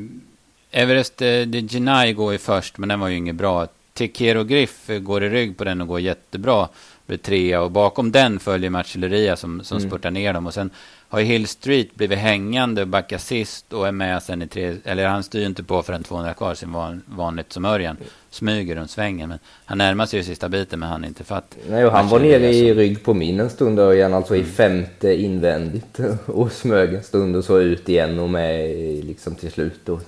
Everest 0.72 1.22
eh, 1.22 1.42
de 1.42 1.68
Genai 1.68 2.14
går 2.14 2.32
ju 2.32 2.38
först, 2.38 2.78
men 2.78 2.90
den 2.90 3.00
var 3.00 3.08
ju 3.08 3.18
inget 3.18 3.36
bra. 3.36 3.68
Tekero 3.94 4.44
Griff 4.44 4.90
går 5.02 5.24
i 5.24 5.30
rygg 5.30 5.58
på 5.58 5.64
den 5.64 5.82
och 5.82 5.88
går 5.88 6.00
jättebra. 6.00 6.68
Blir 7.06 7.18
trea 7.18 7.62
och 7.62 7.72
bakom 7.72 8.12
den 8.12 8.40
följer 8.40 8.70
Marcelleria 8.70 9.36
som, 9.36 9.64
som 9.64 9.78
mm. 9.78 9.90
spurtar 9.90 10.12
ner 10.12 10.34
dem. 10.34 10.48
Och 10.48 10.54
sen 10.54 10.70
har 11.10 11.20
ju 11.20 11.26
Hill 11.26 11.48
Street 11.48 11.96
blivit 11.96 12.20
hängande 12.20 12.82
och 12.82 12.88
backar 12.88 13.18
sist 13.18 13.74
och 13.74 13.88
är 13.88 13.92
med 13.92 14.24
sen 14.24 14.42
i 14.42 14.48
tre, 14.48 14.76
eller 14.84 15.08
han 15.08 15.24
styr 15.24 15.46
inte 15.46 15.64
på 15.64 15.84
förrän 15.84 16.04
200 16.04 16.34
kvar, 16.34 16.54
sin 16.54 16.72
van, 16.72 17.02
vanligt 17.06 17.54
som 17.54 17.66
Örjan. 17.66 17.98
Smyger 18.34 18.76
runt 18.76 18.92
svängen, 18.92 19.30
men 19.30 19.40
han 19.66 19.78
närmar 19.78 20.06
sig 20.06 20.20
ju 20.20 20.24
sista 20.24 20.50
biten, 20.50 20.80
men 20.80 20.90
han 20.90 21.04
är 21.04 21.08
inte 21.08 21.24
fatt. 21.24 21.58
Nej, 21.70 21.86
och 21.86 21.92
han 21.92 22.08
var 22.08 22.20
nere 22.20 22.54
i 22.54 22.74
rygg 22.74 23.04
på 23.04 23.14
min 23.14 23.40
en 23.40 23.50
stund 23.50 23.80
Örjan, 23.80 24.14
alltså 24.14 24.36
mm. 24.36 24.48
i 24.48 24.52
femte 24.52 25.14
invändigt 25.14 26.00
och 26.26 26.52
smög 26.52 26.94
en 26.94 27.04
stund 27.04 27.36
och 27.36 27.46
så 27.46 27.60
ut 27.60 27.90
igen 27.90 28.20
och 28.20 28.30
med 28.30 28.76
liksom 29.06 29.36
till 29.36 29.52
slut 29.52 29.80
då. 29.86 30.00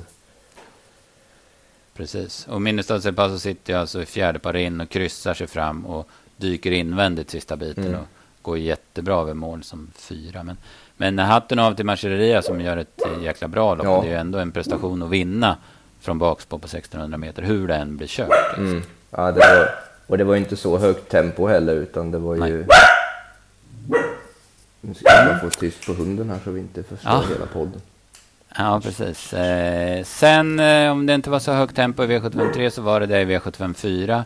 Precis, 1.94 2.48
och 2.48 2.62
Minnestads 2.62 3.05
El 3.05 3.13
Paso 3.13 3.39
sitter 3.39 3.74
ju 3.74 3.79
alltså 3.79 4.01
i 4.01 4.05
fjärde 4.05 4.39
par 4.39 4.55
in 4.55 4.82
och 4.82 4.89
kryssar 4.89 5.34
sig 5.34 5.48
fram 5.48 5.86
och 5.86 6.10
dyker 6.38 6.72
invändigt 6.72 7.29
sista 7.29 7.55
biten 7.55 7.88
mm. 7.88 8.00
och 8.00 8.08
går 8.41 8.58
jättebra 8.58 9.22
över 9.22 9.34
mål 9.34 9.63
som 9.63 9.91
fyra. 9.96 10.44
Men 10.44 10.58
men 10.98 11.20
hatten 11.20 11.60
av 11.60 11.74
till 11.74 11.86
Marcelleria 11.86 12.41
som 12.41 12.62
gör 12.62 12.77
ett 12.77 13.01
jäkla 13.22 13.48
bra 13.48 13.75
lopp. 13.75 13.86
Ja. 13.86 14.01
Det 14.01 14.08
är 14.08 14.12
ju 14.12 14.17
ändå 14.17 14.39
en 14.39 14.51
prestation 14.51 15.01
att 15.01 15.10
vinna 15.10 15.58
från 16.05 16.19
bakspår 16.19 16.57
på 16.57 16.65
1600 16.65 17.17
meter, 17.17 17.43
hur 17.43 17.67
det 17.67 17.75
än 17.75 17.97
blir 17.97 18.07
kört. 18.07 18.29
Liksom. 18.47 18.67
Mm. 18.67 18.83
Ja, 19.09 19.31
det 19.31 19.39
var, 19.39 19.69
och 20.07 20.17
det 20.17 20.24
var 20.24 20.35
inte 20.35 20.55
så 20.55 20.77
högt 20.77 21.09
tempo 21.09 21.47
heller, 21.47 21.74
utan 21.75 22.12
det 22.12 22.17
var 22.17 22.35
ju... 22.35 22.41
Nej. 22.41 24.05
Nu 24.81 24.93
ska 24.93 25.12
jag 25.12 25.41
få 25.41 25.50
tyst 25.50 25.85
på 25.85 25.93
hunden 25.93 26.29
här 26.29 26.39
så 26.43 26.51
vi 26.51 26.59
inte 26.59 26.83
förstör 26.83 27.09
ja. 27.09 27.24
hela 27.29 27.45
podden. 27.45 27.81
Ja, 28.57 28.81
precis. 28.83 29.33
Eh, 29.33 30.03
sen 30.03 30.59
eh, 30.59 30.91
om 30.91 31.05
det 31.05 31.13
inte 31.13 31.29
var 31.29 31.39
så 31.39 31.51
högt 31.51 31.75
tempo 31.75 32.03
i 32.03 32.07
V753 32.07 32.69
så 32.69 32.81
var 32.81 33.00
det 33.00 33.05
det 33.05 33.21
i 33.21 33.25
V754. 33.25 34.24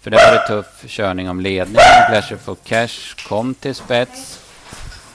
För 0.00 0.10
det 0.10 0.16
var 0.16 0.32
det 0.32 0.46
tuff 0.46 0.84
körning 0.86 1.30
om 1.30 1.40
ledning. 1.40 1.76
Pleasure 2.08 2.38
for 2.38 2.56
Cash 2.64 3.28
kom 3.28 3.54
till 3.54 3.74
spets. 3.74 4.40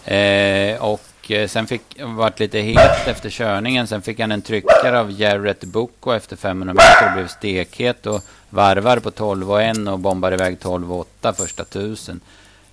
Eh, 0.05 0.83
och 0.83 1.07
eh, 1.31 1.48
sen 1.48 1.67
fick 1.67 1.81
varit 2.01 2.39
lite 2.39 2.60
het 2.60 3.07
efter 3.07 3.29
körningen. 3.29 3.88
Sen 3.88 4.01
fick 4.01 4.19
han 4.19 4.31
en 4.31 4.41
tryckare 4.41 5.00
av 5.00 5.12
Jarrett 5.12 5.63
Boko 5.63 6.12
efter 6.12 6.36
500 6.36 6.74
meter 6.74 7.07
och 7.07 7.13
blev 7.13 7.27
stekhet 7.27 8.05
och 8.05 8.22
varvar 8.50 9.00
på 9.00 9.12
12 9.12 9.51
och 9.51 9.62
1 9.62 9.77
och 9.77 10.00
bombar 10.00 10.31
iväg 10.31 10.60
12 10.60 10.93
och 10.93 11.00
8 11.00 11.34
första 11.34 11.63
tusen. 11.63 12.19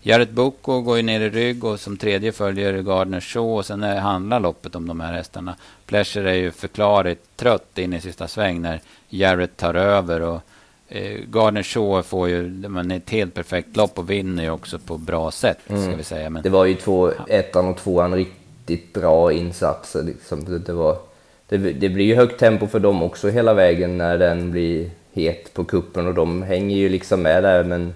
Jarrett 0.07 0.31
Boko 0.31 0.81
går 0.81 0.97
ju 0.97 1.03
ner 1.03 1.21
i 1.21 1.31
rygg 1.31 1.65
och 1.65 1.81
som 1.81 1.97
tredje 1.97 2.33
följer 2.33 2.83
Gardner 2.83 3.21
Shaw 3.21 3.59
och 3.59 3.67
sen 3.67 3.83
handlar 3.83 4.41
loppet 4.41 4.75
om 4.75 4.89
de 4.89 5.01
här 5.01 5.13
hästarna. 5.13 5.57
Pleasure 5.87 6.31
är 6.31 6.35
ju 6.35 6.51
förklarligt 6.51 7.37
trött 7.37 7.79
in 7.79 7.93
i 7.93 8.01
sista 8.01 8.29
sväng 8.29 8.63
när 8.63 8.81
Jarrett 9.09 9.57
tar 9.57 9.75
över 9.75 10.21
och 10.21 10.41
eh, 10.89 11.19
Gardner 11.27 11.63
Shaw 11.63 12.03
får 12.03 12.29
ju 12.29 12.43
men 12.49 12.91
ett 12.91 13.11
helt 13.11 13.35
perfekt 13.35 13.77
lopp 13.77 13.99
och 13.99 14.11
vinner 14.11 14.43
ju 14.43 14.51
också 14.51 14.79
på 14.79 14.99
bra 14.99 15.31
sätt. 15.31 15.59
Mm. 15.67 15.83
Ska 15.83 15.97
vi 15.97 16.05
säga. 16.05 16.31
Men, 16.31 16.43
det 16.43 16.51
var 16.51 16.65
ju 16.65 16.75
två, 16.75 17.11
ettan 17.29 17.67
och 17.67 17.77
tvåan 17.77 18.27
riktigt 18.67 18.93
bra 18.93 19.33
insatser. 19.33 20.03
Liksom. 20.03 20.45
Det, 20.45 20.59
det, 20.59 20.73
var, 20.73 20.99
det, 21.49 21.57
det, 21.57 21.89
blir 21.89 22.05
ju 22.05 22.15
högt 22.15 22.41
tempo 22.41 22.67
för 22.67 22.81
dem 22.81 23.03
också 23.03 23.29
hela 23.29 23.55
vägen 23.55 23.99
när 23.99 24.19
den 24.19 24.51
blir 24.51 24.91
het 25.13 25.55
på 25.55 25.65
kuppen 25.65 26.07
och 26.07 26.15
de 26.15 26.43
hänger 26.43 26.77
ju 26.77 26.89
liksom 26.89 27.23
med 27.23 27.43
där 27.43 27.65
men 27.65 27.95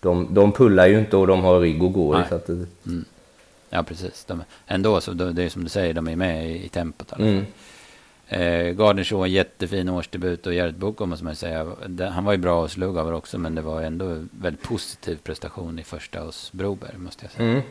de, 0.00 0.34
de 0.34 0.52
pullar 0.52 0.86
ju 0.86 0.98
inte 0.98 1.16
och 1.16 1.26
de 1.26 1.44
har 1.44 1.60
rygg 1.60 1.82
och 1.82 1.92
går. 1.92 2.24
Så 2.28 2.34
att 2.34 2.46
det... 2.46 2.52
mm. 2.86 3.04
Ja, 3.70 3.82
precis. 3.82 4.24
De, 4.24 4.42
ändå 4.66 5.00
så, 5.00 5.12
det 5.12 5.42
är 5.42 5.48
som 5.48 5.64
du 5.64 5.70
säger, 5.70 5.94
de 5.94 6.08
är 6.08 6.16
med 6.16 6.50
i, 6.50 6.64
i 6.64 6.68
tempot. 6.68 7.12
Mm. 7.18 7.44
Eh, 8.28 8.72
Gardenshaw, 8.72 9.24
en 9.24 9.32
jättefin 9.32 9.88
årsdebut 9.88 10.46
och 10.46 10.54
Jared 10.54 10.78
Boko 10.78 11.06
måste 11.06 11.24
man 11.24 11.36
säga. 11.36 11.66
han 12.10 12.24
var 12.24 12.32
ju 12.32 12.38
bra 12.38 12.60
hos 12.60 12.76
Lugauer 12.76 13.12
också, 13.12 13.38
men 13.38 13.54
det 13.54 13.62
var 13.62 13.82
ändå 13.82 14.06
en 14.06 14.28
väldigt 14.32 14.62
positiv 14.62 15.18
prestation 15.22 15.78
i 15.78 15.84
första 15.84 16.20
hos 16.20 16.52
Broberg, 16.52 16.98
måste 16.98 17.24
jag 17.24 17.32
säga. 17.32 17.48
Mm. 17.48 17.62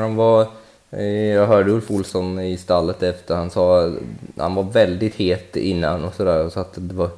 Han 0.00 0.16
var, 0.16 0.48
Eh, 0.90 1.04
jag 1.04 1.46
hörde 1.46 1.70
Ulf 1.70 1.90
Olsson 1.90 2.40
i 2.40 2.56
stallet 2.56 3.02
efter, 3.02 3.36
han 3.36 3.50
sa 3.50 3.92
han 4.36 4.54
var 4.54 4.62
väldigt 4.62 5.14
het 5.14 5.56
innan 5.56 6.04
och 6.04 6.14
sådär, 6.14 6.48
så 6.48 6.60
att 6.60 6.74
det 6.74 6.94
var, 6.94 7.10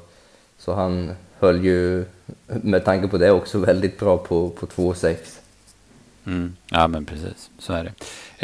så 0.59 0.75
han 0.75 1.11
höll 1.39 1.65
ju 1.65 2.05
med 2.47 2.85
tanke 2.85 3.09
på 3.09 3.19
det 3.19 3.31
också 3.31 3.59
väldigt 3.59 3.99
bra 3.99 4.19
på, 4.19 4.49
på 4.49 4.67
2,6. 4.67 5.17
Mm. 6.27 6.57
Ja, 6.71 6.89
men 6.89 7.05
precis. 7.05 7.51
Så 7.59 7.73
är 7.73 7.85
det. 7.85 7.93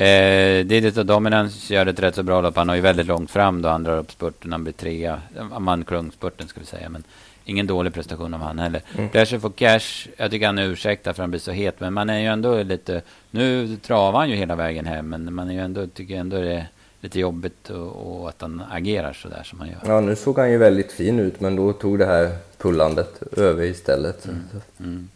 Eh, 0.03 0.65
Didit 0.65 0.97
och 0.97 1.07
Dominance 1.07 1.75
gör 1.75 1.87
ett 1.87 2.01
rätt 2.01 2.15
så 2.15 2.23
bra 2.23 2.41
lopp. 2.41 2.57
Han 2.57 2.69
har 2.69 2.77
ju 2.77 2.83
väldigt 2.83 3.07
långt 3.07 3.31
fram 3.31 3.63
då 3.63 3.69
han 3.69 3.83
drar 3.83 3.99
upp 3.99 4.13
spurten. 4.13 4.53
Han 4.53 4.65
blir 4.65 4.73
trea. 4.73 5.21
Man 5.59 5.85
spurten 6.17 6.49
ska 6.49 6.61
vi 6.61 6.67
säga. 6.67 6.89
Men 6.89 7.05
ingen 7.45 7.67
dålig 7.67 7.95
prestation 7.95 8.35
av 8.35 8.41
han 8.41 8.59
heller. 8.59 8.83
Mm. 8.99 9.09
Pleasure 9.11 9.41
for 9.41 9.51
Cash. 9.51 10.09
Jag 10.17 10.31
tycker 10.31 10.47
han 10.47 10.59
är 10.59 10.67
ursäktad 10.67 11.15
för 11.15 11.23
han 11.23 11.31
blir 11.31 11.41
så 11.41 11.51
het. 11.51 11.81
Men 11.81 11.93
man 11.93 12.11
är 12.11 12.19
ju 12.19 12.27
ändå 12.27 12.63
lite... 12.63 13.03
Nu 13.31 13.77
travar 13.77 14.19
han 14.19 14.31
ju 14.31 14.37
hela 14.37 14.57
vägen 14.57 14.87
hem. 14.87 15.09
Men 15.09 15.35
man 15.35 15.51
är 15.51 15.55
ju 15.55 15.61
ändå, 15.61 15.87
tycker 15.87 16.15
ändå 16.15 16.41
det 16.41 16.53
är 16.53 16.69
lite 17.01 17.21
jobbigt 17.21 17.71
och, 17.71 18.21
och 18.21 18.29
att 18.29 18.41
han 18.41 18.63
agerar 18.71 19.13
så 19.13 19.29
där 19.29 19.43
som 19.43 19.61
han 19.61 19.69
gör. 19.69 19.81
Ja, 19.87 20.01
nu 20.01 20.17
såg 20.17 20.39
han 20.39 20.51
ju 20.51 20.59
väldigt 20.59 20.93
fin 20.93 21.19
ut. 21.21 21.41
Men 21.41 21.57
då 21.57 21.73
tog 21.73 21.99
det 21.99 22.07
här 22.07 22.37
pullandet 22.59 23.23
över 23.37 23.65
istället. 23.65 24.25
Mm. 24.25 24.45
Mm. 24.81 25.09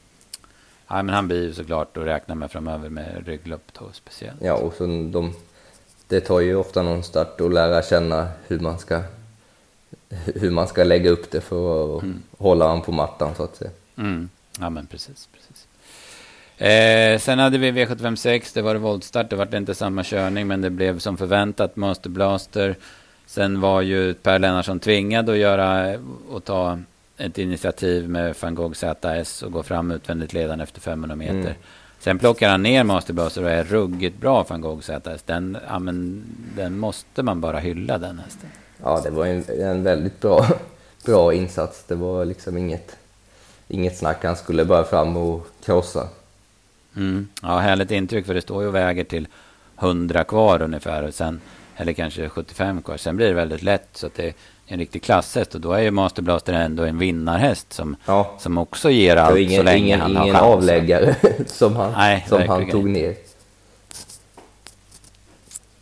Ja, 0.88 1.02
men 1.02 1.14
han 1.14 1.28
blir 1.28 1.42
ju 1.42 1.54
såklart 1.54 1.96
att 1.96 2.04
räkna 2.04 2.34
med 2.34 2.50
framöver 2.50 2.88
med 2.88 3.26
rygglopp 3.26 3.72
då 3.78 3.84
speciellt. 3.92 4.42
Ja, 4.42 4.54
och 4.54 4.74
så 4.74 4.86
de, 4.86 5.34
det 6.08 6.20
tar 6.20 6.40
ju 6.40 6.56
ofta 6.56 6.82
någon 6.82 7.02
start 7.02 7.40
att 7.40 7.52
lära 7.52 7.82
känna 7.82 8.28
hur 8.46 8.58
man 8.58 8.78
ska, 8.78 9.02
hur 10.34 10.50
man 10.50 10.68
ska 10.68 10.84
lägga 10.84 11.10
upp 11.10 11.30
det 11.30 11.40
för 11.40 11.96
att 11.96 12.02
mm. 12.02 12.22
hålla 12.38 12.68
han 12.68 12.82
på 12.82 12.92
mattan 12.92 13.34
så 13.34 13.42
att 13.42 13.56
säga. 13.56 13.70
Mm. 13.96 14.28
Ja, 14.60 14.70
men 14.70 14.86
precis. 14.86 15.28
precis. 15.32 15.66
Eh, 16.58 17.18
sen 17.18 17.38
hade 17.38 17.58
vi 17.58 17.70
V756, 17.72 18.50
det 18.54 18.62
var 18.62 18.74
det 18.74 18.80
voltstart, 18.80 19.30
det 19.30 19.36
var 19.36 19.54
inte 19.54 19.74
samma 19.74 20.04
körning, 20.04 20.46
men 20.46 20.60
det 20.60 20.70
blev 20.70 20.98
som 20.98 21.16
förväntat 21.16 21.76
Master 21.76 22.10
Blaster. 22.10 22.76
Sen 23.26 23.60
var 23.60 23.80
ju 23.80 24.14
Per 24.14 24.38
Lennartsson 24.38 24.80
tvingad 24.80 25.30
att 25.30 25.36
göra 25.36 25.98
och 26.30 26.44
ta 26.44 26.78
ett 27.16 27.38
initiativ 27.38 28.08
med 28.08 28.34
van 28.40 28.54
Gogh 28.54 28.74
ZS 28.74 29.42
och 29.42 29.52
går 29.52 29.62
fram 29.62 29.90
utvändigt 29.90 30.32
ledande 30.32 30.62
efter 30.62 30.80
500 30.80 31.16
meter. 31.16 31.38
Mm. 31.38 31.54
Sen 31.98 32.18
plockar 32.18 32.50
han 32.50 32.62
ner 32.62 32.84
Masterbuzzer 32.84 33.42
och 33.44 33.50
är 33.50 33.64
ruggigt 33.64 34.20
bra 34.20 34.46
van 34.48 34.60
Gogh 34.60 34.80
ZS. 34.80 35.22
Den, 35.26 35.58
ja, 35.68 35.78
men, 35.78 36.24
den 36.56 36.78
måste 36.78 37.22
man 37.22 37.40
bara 37.40 37.58
hylla 37.58 37.98
den 37.98 38.18
hästen. 38.18 38.50
Ja, 38.82 39.00
det 39.04 39.10
var 39.10 39.26
en, 39.26 39.44
en 39.60 39.82
väldigt 39.82 40.20
bra, 40.20 40.46
bra 41.04 41.34
insats. 41.34 41.84
Det 41.86 41.94
var 41.94 42.24
liksom 42.24 42.58
inget, 42.58 42.96
inget 43.68 43.98
snack. 43.98 44.24
Han 44.24 44.36
skulle 44.36 44.64
bara 44.64 44.84
fram 44.84 45.16
och 45.16 45.46
krossa. 45.64 46.08
Mm. 46.96 47.28
Ja, 47.42 47.58
härligt 47.58 47.90
intryck 47.90 48.26
för 48.26 48.34
det 48.34 48.42
står 48.42 48.62
ju 48.62 48.68
och 48.68 48.74
väger 48.74 49.04
till 49.04 49.28
100 49.78 50.24
kvar 50.24 50.62
ungefär. 50.62 51.10
sen, 51.10 51.40
eller 51.76 51.92
kanske 51.92 52.28
75 52.28 52.82
kvar. 52.82 52.96
Sen 52.96 53.16
blir 53.16 53.28
det 53.28 53.34
väldigt 53.34 53.62
lätt. 53.62 53.88
så 53.92 54.06
att 54.06 54.14
det 54.14 54.34
en 54.70 54.78
riktig 54.78 55.02
klasshäst 55.02 55.54
och 55.54 55.60
då 55.60 55.72
är 55.72 55.82
ju 55.82 55.90
Master 55.90 56.22
Blaster 56.22 56.52
ändå 56.52 56.82
en 56.82 56.98
vinnarhäst 56.98 57.72
som, 57.72 57.96
ja. 58.06 58.34
som 58.38 58.58
också 58.58 58.90
ger 58.90 59.16
allt 59.16 59.38
ingen, 59.38 59.60
så 59.60 59.62
länge 59.62 59.86
ingen, 59.86 60.00
han 60.00 60.16
har. 60.16 60.24
Ingen 60.24 60.36
avläggare 60.36 61.14
som 61.46 61.76
han, 61.76 61.92
Nej, 61.92 62.26
som 62.28 62.48
han 62.48 62.70
tog 62.70 62.88
ner. 62.88 63.14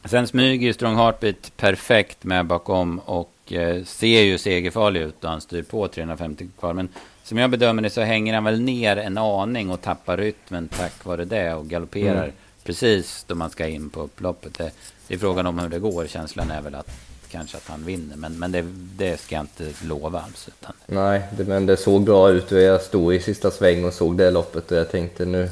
Sen 0.08 0.26
smyger 0.26 0.66
ju 0.66 0.72
Strong 0.72 0.96
Heartbeat 0.96 1.52
perfekt 1.56 2.24
med 2.24 2.46
bakom 2.46 2.98
och 2.98 3.52
eh, 3.52 3.84
ser 3.84 4.22
ju 4.22 4.38
segerfarlig 4.38 5.00
ut 5.00 5.24
och 5.24 5.30
han 5.30 5.40
styr 5.40 5.62
på 5.62 5.88
350 5.88 6.48
kvar. 6.58 6.72
Men 6.72 6.88
som 7.22 7.38
jag 7.38 7.50
bedömer 7.50 7.82
det 7.82 7.90
så 7.90 8.00
hänger 8.00 8.34
han 8.34 8.44
väl 8.44 8.60
ner 8.60 8.96
en 8.96 9.18
aning 9.18 9.70
och 9.70 9.82
tappar 9.82 10.16
rytmen 10.16 10.68
tack 10.68 11.04
vare 11.04 11.24
det 11.24 11.54
och 11.54 11.66
galopperar 11.66 12.22
mm. 12.22 12.36
precis 12.64 13.24
då 13.28 13.34
man 13.34 13.50
ska 13.50 13.66
in 13.66 13.90
på 13.90 14.00
upploppet. 14.00 14.58
Det, 14.58 14.70
det 15.08 15.14
är 15.14 15.18
frågan 15.18 15.46
om 15.46 15.58
hur 15.58 15.68
det 15.68 15.78
går. 15.78 16.06
Känslan 16.06 16.50
är 16.50 16.60
väl 16.60 16.74
att 16.74 16.90
kanske 17.30 17.56
att 17.56 17.68
han 17.68 17.84
vinner. 17.84 18.16
Men, 18.16 18.38
men 18.38 18.52
det, 18.52 18.64
det 18.96 19.20
ska 19.20 19.34
jag 19.34 19.42
inte 19.42 19.86
lova 19.86 20.20
alls. 20.20 20.48
Utan... 20.48 20.72
Nej, 20.86 21.22
det, 21.36 21.44
men 21.44 21.66
det 21.66 21.76
såg 21.76 22.04
bra 22.04 22.30
ut 22.30 22.52
och 22.52 22.60
jag 22.60 22.82
stod 22.82 23.14
i 23.14 23.20
sista 23.20 23.50
sväng 23.50 23.84
och 23.84 23.92
såg 23.92 24.16
det 24.18 24.30
loppet 24.30 24.72
och 24.72 24.78
jag 24.78 24.90
tänkte 24.90 25.24
nu, 25.24 25.50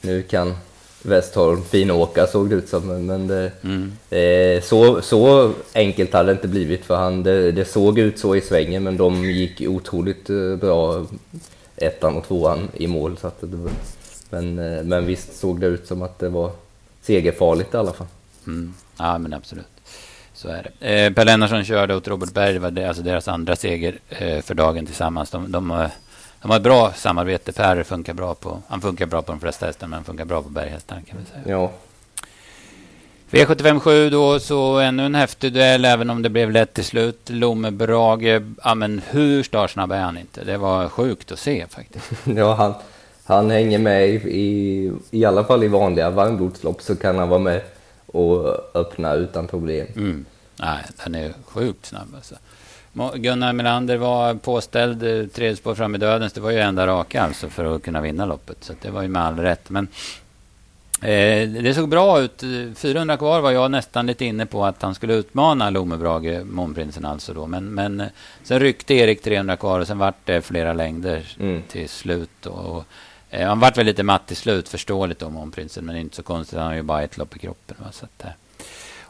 nu 0.00 0.22
kan 0.22 0.56
Westholm 1.04 1.62
finåka 1.64 2.26
såg 2.26 2.50
det 2.50 2.54
ut 2.54 2.68
som. 2.68 3.06
Men 3.06 3.26
det, 3.26 3.52
mm. 3.62 3.92
eh, 4.10 4.62
så, 4.62 5.02
så 5.02 5.52
enkelt 5.74 6.12
hade 6.12 6.28
det 6.28 6.32
inte 6.32 6.48
blivit 6.48 6.84
för 6.84 6.96
han. 6.96 7.22
Det, 7.22 7.52
det, 7.52 7.64
såg 7.64 7.98
ut 7.98 8.18
så 8.18 8.36
i 8.36 8.40
svängen 8.40 8.82
men 8.82 8.96
de 8.96 9.24
gick 9.24 9.60
otroligt 9.60 10.30
eh, 10.30 10.56
bra 10.56 11.06
ettan 11.76 12.16
och 12.16 12.26
tvåan 12.26 12.68
i 12.74 12.86
mål. 12.86 13.16
Så 13.20 13.26
att 13.26 13.40
det, 13.40 13.70
men, 14.30 14.58
eh, 14.58 14.82
men 14.82 15.06
visst 15.06 15.36
såg 15.36 15.60
det 15.60 15.66
ut 15.66 15.86
som 15.86 16.02
att 16.02 16.18
det 16.18 16.28
var 16.28 16.50
segerfarligt 17.02 17.74
i 17.74 17.76
alla 17.76 17.92
fall. 17.92 18.06
Mm. 18.46 18.74
Ja 18.98 19.18
men 19.18 19.32
absolut. 19.32 19.66
Så 20.34 20.48
är 20.48 20.70
det. 20.78 21.04
Eh, 21.04 21.12
per 21.12 21.24
Lennartsson 21.24 21.64
körde 21.64 21.96
åt 21.96 22.08
Robert 22.08 22.32
Berg. 22.32 22.52
Det 22.52 22.58
var 22.58 22.70
det, 22.70 22.84
alltså 22.88 23.02
deras 23.02 23.28
andra 23.28 23.56
seger 23.56 23.98
eh, 24.08 24.42
för 24.42 24.54
dagen 24.54 24.86
tillsammans. 24.86 25.30
De, 25.30 25.52
de, 25.52 25.70
eh, 25.70 25.90
de 26.44 26.50
har 26.50 26.56
ett 26.56 26.62
bra 26.62 26.92
samarbete. 26.92 27.52
Per 27.52 27.82
funkar 27.82 28.14
bra 28.14 28.34
på, 28.34 28.62
han 28.68 28.80
funkar 28.80 29.06
bra 29.06 29.22
på 29.22 29.32
de 29.32 29.40
flesta 29.40 29.66
hästar, 29.66 29.86
men 29.86 30.04
funkar 30.04 30.24
bra 30.24 30.42
på 30.42 30.48
berghästar 30.48 31.02
kan 31.06 31.18
vi 31.18 31.24
säga. 31.24 31.58
Ja. 31.58 31.70
V75 33.30 33.80
7 33.80 34.10
då, 34.10 34.40
så 34.40 34.78
ännu 34.78 35.06
en 35.06 35.14
häftig 35.14 35.52
duell, 35.52 35.84
även 35.84 36.10
om 36.10 36.22
det 36.22 36.28
blev 36.28 36.50
lätt 36.50 36.74
till 36.74 36.84
slut. 36.84 37.30
Lomme 37.30 37.70
Brage, 37.70 38.42
ja 38.64 38.74
men 38.74 39.02
hur 39.10 39.42
startsnabb 39.42 39.92
är 39.92 40.00
han 40.00 40.18
inte? 40.18 40.44
Det 40.44 40.56
var 40.56 40.88
sjukt 40.88 41.32
att 41.32 41.38
se 41.38 41.66
faktiskt. 41.68 42.06
ja, 42.24 42.54
han, 42.54 42.74
han 43.24 43.50
hänger 43.50 43.78
med 43.78 44.08
i, 44.08 44.14
i, 44.14 44.92
i 45.10 45.24
alla 45.24 45.44
fall 45.44 45.64
i 45.64 45.68
vanliga 45.68 46.10
varmblodslopp 46.10 46.82
så 46.82 46.96
kan 46.96 47.18
han 47.18 47.28
vara 47.28 47.40
med 47.40 47.60
och 48.06 48.56
öppna 48.74 49.14
utan 49.14 49.46
problem. 49.46 49.86
Mm. 49.96 50.24
Nej, 50.56 50.84
den 51.04 51.14
är 51.14 51.32
sjukt 51.44 51.86
snabb 51.86 52.14
alltså. 52.16 52.34
Gunnar 53.14 53.52
Melander 53.52 53.96
var 53.96 54.34
påställd 54.34 55.02
eh, 55.02 55.26
tredje 55.26 55.56
spår 55.56 55.74
fram 55.74 55.94
i 55.94 55.98
dödens. 55.98 56.32
Det 56.32 56.40
var 56.40 56.50
ju 56.50 56.58
enda 56.58 56.86
raka 56.86 57.22
alltså 57.22 57.48
för 57.48 57.76
att 57.76 57.82
kunna 57.82 58.00
vinna 58.00 58.26
loppet. 58.26 58.64
Så 58.64 58.72
det 58.82 58.90
var 58.90 59.02
ju 59.02 59.08
med 59.08 59.22
all 59.22 59.36
rätt. 59.36 59.70
Men 59.70 59.88
eh, 61.02 61.48
det 61.48 61.74
såg 61.74 61.88
bra 61.88 62.20
ut. 62.20 62.44
400 62.76 63.16
kvar 63.16 63.40
var 63.40 63.50
jag 63.50 63.70
nästan 63.70 64.06
lite 64.06 64.24
inne 64.24 64.46
på 64.46 64.64
att 64.64 64.82
han 64.82 64.94
skulle 64.94 65.14
utmana 65.14 65.70
Lomebrage, 65.70 66.44
Månprinsen 66.44 67.04
alltså 67.04 67.34
då. 67.34 67.46
Men, 67.46 67.74
men 67.74 68.00
eh, 68.00 68.06
sen 68.42 68.60
ryckte 68.60 68.94
Erik 68.94 69.22
300 69.22 69.56
kvar 69.56 69.80
och 69.80 69.86
sen 69.86 69.98
vart 69.98 70.26
det 70.26 70.42
flera 70.42 70.72
längder 70.72 71.36
mm. 71.40 71.62
till 71.68 71.88
slut. 71.88 72.46
Och, 72.46 72.76
och 72.76 72.84
eh, 73.30 73.48
han 73.48 73.60
vart 73.60 73.78
väl 73.78 73.86
lite 73.86 74.02
matt 74.02 74.26
till 74.26 74.36
slut, 74.36 74.68
förståeligt 74.68 75.22
om 75.22 75.32
Månprinsen. 75.32 75.84
Men 75.84 75.96
inte 75.96 76.16
så 76.16 76.22
konstigt, 76.22 76.58
han 76.58 76.68
har 76.68 76.74
ju 76.74 76.82
bara 76.82 77.02
ett 77.02 77.18
lopp 77.18 77.36
i 77.36 77.38
kroppen. 77.38 77.76
Va? 77.80 77.92
Så 77.92 78.04
att, 78.04 78.24
eh, 78.24 78.30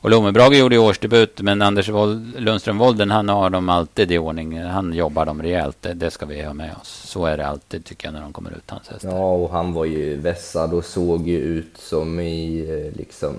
och 0.05 0.11
Lomebrage 0.11 0.55
gjorde 0.55 0.75
ju 0.75 0.81
årsdebut, 0.81 1.41
men 1.41 1.63
Anders 1.63 1.89
Lundström-Wolden, 1.89 3.11
han 3.11 3.29
har 3.29 3.51
dem 3.51 3.69
alltid 3.69 4.13
i 4.13 4.19
ordning. 4.19 4.63
Han 4.63 4.93
jobbar 4.93 5.27
dem 5.27 5.43
rejält, 5.43 5.77
det, 5.81 5.95
det, 5.95 6.11
ska 6.11 6.27
vi 6.27 6.43
ha 6.43 6.53
med 6.53 6.75
oss. 6.81 6.89
Så 6.89 7.27
är 7.27 7.37
det 7.37 7.47
alltid 7.47 7.85
tycker 7.85 8.07
jag 8.07 8.15
när 8.15 8.21
de 8.21 8.33
kommer 8.33 8.51
ut, 8.51 8.71
hans 8.71 8.89
hästar. 8.89 9.09
Ja, 9.09 9.33
och 9.33 9.51
han 9.51 9.73
var 9.73 9.85
ju 9.85 10.17
vässad 10.17 10.75
och 10.75 10.85
såg 10.85 11.29
ju 11.29 11.39
ut 11.39 11.77
som 11.79 12.21
i 12.21 12.61
eh, 12.71 12.99
liksom, 12.99 13.35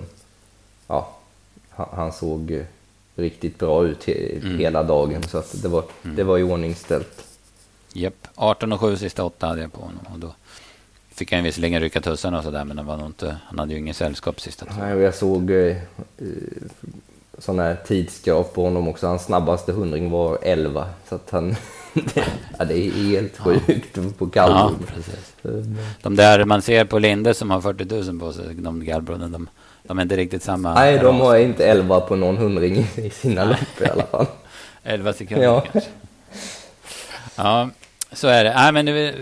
ja, 0.86 1.16
han, 1.70 2.12
såg 2.12 2.64
riktigt 3.14 3.58
bra 3.58 3.84
ut 3.84 4.04
he, 4.04 4.38
mm. 4.42 4.58
hela 4.58 4.82
dagen. 4.82 5.22
Så 5.22 5.38
att 5.38 5.62
det 5.62 5.68
var, 5.68 5.84
mm. 6.02 6.16
det 6.16 6.24
var 6.24 6.38
i 6.38 6.42
ordningställt. 6.42 7.24
Japp, 7.92 8.28
18 8.34 8.72
och 8.72 8.80
7 8.80 8.96
sista 8.96 9.24
åtta 9.24 9.46
hade 9.46 9.60
jag 9.60 9.72
på 9.72 9.80
honom. 9.80 10.06
Och 10.12 10.18
då 10.18 10.34
fick 11.16 11.32
han 11.32 11.44
visserligen 11.44 11.80
rycka 11.80 12.00
tussarna 12.00 12.38
och 12.38 12.44
sådär, 12.44 12.64
men 12.64 12.76
det 12.76 12.82
var 12.82 12.96
nog 12.96 13.06
inte, 13.06 13.36
han 13.44 13.58
hade 13.58 13.72
ju 13.72 13.78
ingen 13.78 13.94
sällskap 13.94 14.40
sista 14.40 14.66
Nej, 14.78 14.94
och 14.94 15.00
jag 15.00 15.14
såg 15.14 15.50
eh, 15.50 15.76
sådana 17.38 17.62
här 17.62 17.76
tidskrav 17.86 18.42
på 18.42 18.64
honom 18.64 18.88
också. 18.88 19.06
Hans 19.06 19.24
snabbaste 19.24 19.72
hundring 19.72 20.10
var 20.10 20.38
11. 20.42 20.88
Så 21.08 21.14
att 21.14 21.30
han, 21.30 21.56
ja, 22.58 22.64
det 22.64 22.86
är 22.86 22.90
helt 22.90 23.38
sjukt 23.38 23.96
ja. 23.96 24.02
på 24.18 24.26
kallblod. 24.26 24.78
Ja, 24.80 24.94
precis. 24.94 25.34
De 26.02 26.16
där 26.16 26.44
man 26.44 26.62
ser 26.62 26.84
på 26.84 26.98
Linde 26.98 27.34
som 27.34 27.50
har 27.50 27.60
40 27.60 28.12
000 28.12 28.20
på 28.20 28.32
sig, 28.32 28.54
de 28.54 28.84
gallbloden, 28.84 29.32
de, 29.32 29.48
de 29.82 29.98
är 29.98 30.02
inte 30.02 30.16
riktigt 30.16 30.42
samma. 30.42 30.74
Nej, 30.74 30.98
de 30.98 31.20
har 31.20 31.36
inte 31.36 31.66
11 31.66 32.00
på 32.00 32.16
någon 32.16 32.36
hundring 32.36 32.86
i 32.96 33.10
sina 33.10 33.44
lopp 33.44 33.80
i 33.80 33.84
alla 33.84 34.06
fall. 34.06 34.26
11 34.82 35.12
sekunder 35.12 35.44
ja. 35.44 35.64
kanske. 35.72 35.90
Ja, 37.36 37.70
Så 38.16 38.28
är 38.28 38.44
det. 38.44 38.54
Nej, 38.54 38.72
men 38.72 38.86
det, 38.86 39.14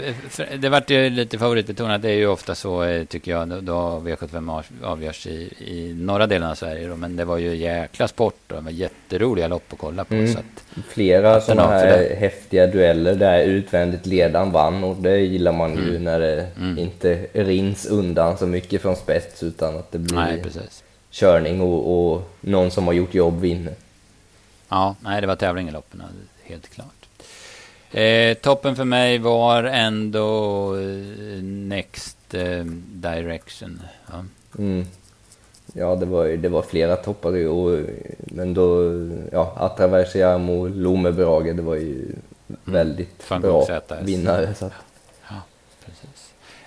det 0.57 0.69
vart 0.69 0.91
ju 0.91 1.11
lite 1.11 1.39
favoritbetonat. 1.39 2.03
Det 2.03 2.11
är 2.11 2.15
ju 2.15 2.27
ofta 2.27 2.55
så, 2.55 2.83
eh, 2.83 3.05
tycker 3.05 3.31
jag, 3.33 3.49
då 3.49 4.03
V75 4.05 4.63
avgörs 4.83 5.27
i, 5.27 5.53
i 5.59 5.95
norra 5.95 6.27
delen 6.27 6.51
av 6.51 6.55
Sverige. 6.55 6.89
Då. 6.89 6.97
Men 6.97 7.17
det 7.17 7.25
var 7.25 7.39
ju 7.39 7.57
jäkla 7.57 8.09
sport 8.09 8.53
och 8.53 8.57
det 8.57 8.61
var 8.61 8.71
jätteroliga 8.71 9.49
lopp 9.49 9.73
att 9.73 9.79
kolla 9.79 10.05
på. 10.05 10.15
Mm. 10.15 10.33
Så 10.33 10.39
att, 10.39 10.85
Flera 10.89 11.41
sådana 11.41 11.69
här 11.69 12.17
häftiga 12.17 12.67
dueller 12.67 13.15
där 13.15 13.45
utvändigt 13.45 14.07
ledaren 14.07 14.51
vann 14.51 14.85
och 14.85 14.97
det 14.97 15.19
gillar 15.19 15.53
man 15.53 15.73
mm. 15.73 15.85
ju 15.85 15.99
när 15.99 16.21
det 16.21 16.47
mm. 16.57 16.79
inte 16.79 17.27
rins 17.33 17.87
undan 17.87 18.39
så 18.39 18.47
mycket 18.47 18.83
från 18.83 18.97
spets 18.97 19.43
utan 19.43 19.77
att 19.77 19.93
det 19.93 19.99
blir 19.99 20.17
nej, 20.17 20.43
körning 21.11 21.61
och, 21.61 22.13
och 22.13 22.31
någon 22.41 22.71
som 22.71 22.87
har 22.87 22.95
gjort 22.95 23.15
jobb 23.15 23.41
vinner. 23.41 23.75
Ja, 24.69 24.97
nej, 25.01 25.21
det 25.21 25.27
var 25.27 25.37
tävling 25.37 25.69
i 25.69 25.71
loppen, 25.71 26.03
helt 26.45 26.69
klart. 26.75 26.94
Eh, 27.95 28.35
toppen 28.35 28.77
för 28.77 28.85
mig 28.85 29.19
var 29.19 29.65
ändå 29.65 30.77
eh, 30.77 31.43
Next 31.43 32.35
eh, 32.35 32.65
Direction. 32.93 33.83
Ja. 34.13 34.25
Mm. 34.59 34.87
ja, 35.73 35.95
det 35.95 36.07
var, 36.07 36.27
det 36.27 36.49
var 36.49 36.63
flera 36.63 36.97
toppar 36.97 37.47
och, 37.49 37.79
men 38.19 38.55
då, 38.55 38.93
ja, 39.33 39.55
Atraversiamo, 39.57 40.69
Lomebrage, 40.69 41.57
det 41.57 41.63
var 41.63 41.75
ju 41.75 42.03
mm. 42.49 42.61
väldigt 42.65 43.29
bra 43.29 43.67
vinnare. 44.03 44.55
Så 44.55 44.67
att, 44.67 44.73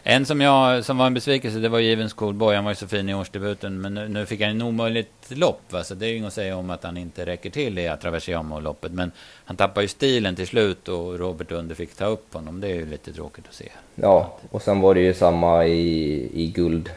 en 0.10 0.26
som, 0.26 0.42
jag, 0.42 0.86
som 0.86 0.98
var 0.98 1.08
en 1.08 1.14
besvikelse, 1.14 1.60
det 1.60 1.70
var 1.70 1.80
Given 1.80 2.10
Schoolboy. 2.10 2.56
Han 2.56 2.64
var 2.64 2.72
ju 2.72 2.76
så 2.76 2.88
fin 2.88 3.10
i 3.10 3.14
årsdebuten. 3.14 3.82
Men 3.82 3.94
nu, 3.94 4.08
nu 4.08 4.26
fick 4.26 4.42
han 4.42 4.50
en 4.50 4.62
omöjligt 4.62 5.30
lopp. 5.30 5.62
Va? 5.70 5.84
Så 5.84 5.96
det 5.96 6.06
är 6.06 6.10
ju 6.10 6.16
inget 6.16 6.28
att 6.28 6.34
säga 6.34 6.58
om 6.58 6.70
att 6.70 6.84
han 6.84 6.98
inte 6.98 7.26
räcker 7.26 7.50
till 7.50 7.80
i 7.80 7.88
Atraversiamo-loppet. 7.88 8.92
Men 8.92 9.12
han 9.46 9.58
tappar 9.58 9.82
ju 9.82 9.88
stilen 9.88 10.36
till 10.36 10.48
slut 10.48 10.88
och 10.88 11.20
Robert 11.20 11.52
Under 11.52 11.76
fick 11.76 11.96
ta 11.96 12.06
upp 12.06 12.34
honom. 12.34 12.62
Det 12.62 12.68
är 12.68 12.76
ju 12.76 12.86
lite 12.86 13.14
tråkigt 13.14 13.46
att 13.50 13.56
se. 13.56 13.70
Ja, 13.96 14.38
och 14.52 14.62
sen 14.62 14.82
var 14.82 14.94
det 14.94 15.02
ju 15.02 15.14
samma 15.14 15.66
i, 15.66 16.30
i 16.44 16.48
guld, 16.48 16.90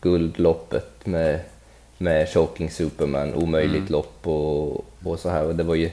guldloppet 0.00 1.06
med, 1.06 1.40
med 1.98 2.28
Choking 2.28 2.70
Superman. 2.70 3.34
Omöjligt 3.34 3.76
mm. 3.76 3.92
lopp 3.92 4.26
och, 4.26 4.84
och 5.04 5.18
så 5.18 5.28
här. 5.28 5.44
Och 5.44 5.56
det 5.56 5.62
var 5.62 5.74
ju 5.74 5.90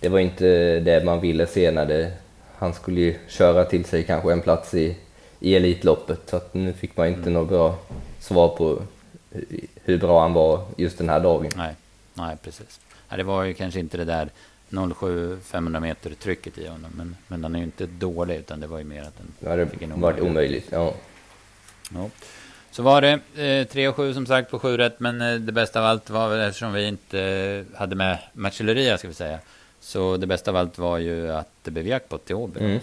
det 0.00 0.08
var 0.08 0.18
inte 0.18 0.80
det 0.80 1.04
man 1.04 1.20
ville 1.20 1.46
se 1.46 1.70
när 1.70 1.86
det, 1.86 2.12
han 2.58 2.74
skulle 2.74 3.00
ju 3.00 3.14
köra 3.28 3.64
till 3.64 3.84
sig 3.84 4.02
kanske 4.02 4.32
en 4.32 4.40
plats 4.40 4.74
i 4.74 4.96
i 5.40 5.54
Elitloppet. 5.54 6.20
Så 6.30 6.36
att 6.36 6.54
nu 6.54 6.72
fick 6.72 6.96
man 6.96 7.06
inte 7.06 7.20
mm. 7.20 7.32
något 7.32 7.48
bra 7.48 7.78
svar 8.20 8.48
på 8.48 8.82
hur 9.84 9.98
bra 9.98 10.20
han 10.20 10.32
var 10.32 10.64
just 10.76 10.98
den 10.98 11.08
här 11.08 11.20
dagen. 11.20 11.50
Nej, 11.56 11.74
nej 12.14 12.36
precis. 12.42 12.80
Nej, 13.08 13.18
det 13.18 13.24
var 13.24 13.44
ju 13.44 13.54
kanske 13.54 13.80
inte 13.80 13.96
det 13.96 14.04
där 14.04 14.28
07 14.94 15.38
500 15.42 15.80
meter 15.80 16.10
trycket 16.10 16.58
i 16.58 16.66
honom. 16.66 16.90
Men, 16.96 17.16
men 17.28 17.42
den 17.42 17.54
är 17.54 17.58
ju 17.58 17.64
inte 17.64 17.86
dålig 17.86 18.36
utan 18.36 18.60
det 18.60 18.66
var 18.66 18.78
ju 18.78 18.84
mer 18.84 19.02
att 19.02 19.18
den 19.18 19.50
ja, 19.50 19.56
det 19.56 19.66
fick 19.66 19.82
en 19.82 20.00
varit 20.00 20.20
omöjligt. 20.20 20.68
Ja. 20.70 20.94
ja. 21.94 22.10
Så 22.70 22.82
var 22.82 23.00
det 23.00 23.20
eh, 23.42 23.66
3 23.66 23.88
och 23.88 23.96
7 23.96 24.14
som 24.14 24.26
sagt 24.26 24.50
på 24.50 24.58
7 24.58 24.76
rätt. 24.76 25.00
Men 25.00 25.20
eh, 25.20 25.34
det 25.34 25.52
bästa 25.52 25.80
av 25.80 25.86
allt 25.86 26.10
var 26.10 26.28
väl 26.28 26.48
eftersom 26.48 26.72
vi 26.72 26.88
inte 26.88 27.20
eh, 27.20 27.78
hade 27.78 27.96
med 27.96 28.18
Marcelleria 28.32 28.98
ska 28.98 29.08
vi 29.08 29.14
säga. 29.14 29.38
Så 29.80 30.16
det 30.16 30.26
bästa 30.26 30.50
av 30.50 30.56
allt 30.56 30.78
var 30.78 30.98
ju 30.98 31.32
att 31.32 31.50
det 31.62 31.70
blev 31.70 31.86
jackpot 31.86 32.24
till 32.24 32.36
Åby. 32.36 32.60
Mm. 32.60 32.80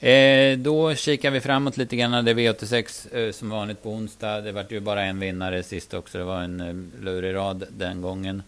Eh, 0.00 0.58
då 0.58 0.94
kikar 0.94 1.30
vi 1.30 1.40
framåt 1.40 1.76
lite 1.76 1.96
grann. 1.96 2.24
Det 2.24 2.30
är 2.30 2.34
V86 2.34 3.16
eh, 3.16 3.32
som 3.32 3.50
vanligt 3.50 3.82
på 3.82 3.90
onsdag. 3.90 4.40
Det 4.40 4.52
vart 4.52 4.72
ju 4.72 4.80
bara 4.80 5.02
en 5.02 5.20
vinnare 5.20 5.62
sist 5.62 5.94
också. 5.94 6.18
Det 6.18 6.24
var 6.24 6.42
en 6.42 6.60
eh, 6.60 7.04
lurig 7.04 7.34
rad 7.34 7.64
den 7.68 8.02
gången. 8.02 8.42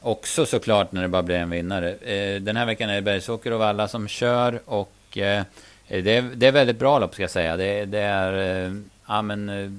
Också 0.00 0.46
såklart 0.46 0.92
när 0.92 1.02
det 1.02 1.08
bara 1.08 1.22
blir 1.22 1.36
en 1.36 1.50
vinnare. 1.50 1.94
Eh, 1.94 2.40
den 2.40 2.56
här 2.56 2.66
veckan 2.66 2.90
är 2.90 2.94
det 2.94 3.02
Bergsåker 3.02 3.52
och 3.52 3.64
alla 3.64 3.88
som 3.88 4.08
kör. 4.08 4.60
Och 4.64 5.18
eh, 5.18 5.42
det, 5.88 6.16
är, 6.16 6.22
det 6.22 6.46
är 6.46 6.52
väldigt 6.52 6.78
bra 6.78 6.98
lopp 6.98 7.14
ska 7.14 7.22
jag 7.22 7.30
säga. 7.30 7.56
Det, 7.56 7.84
det 7.84 8.00
är 8.00 8.64
eh, 8.66 8.72
ja, 9.08 9.22
men, 9.22 9.48
eh, 9.48 9.70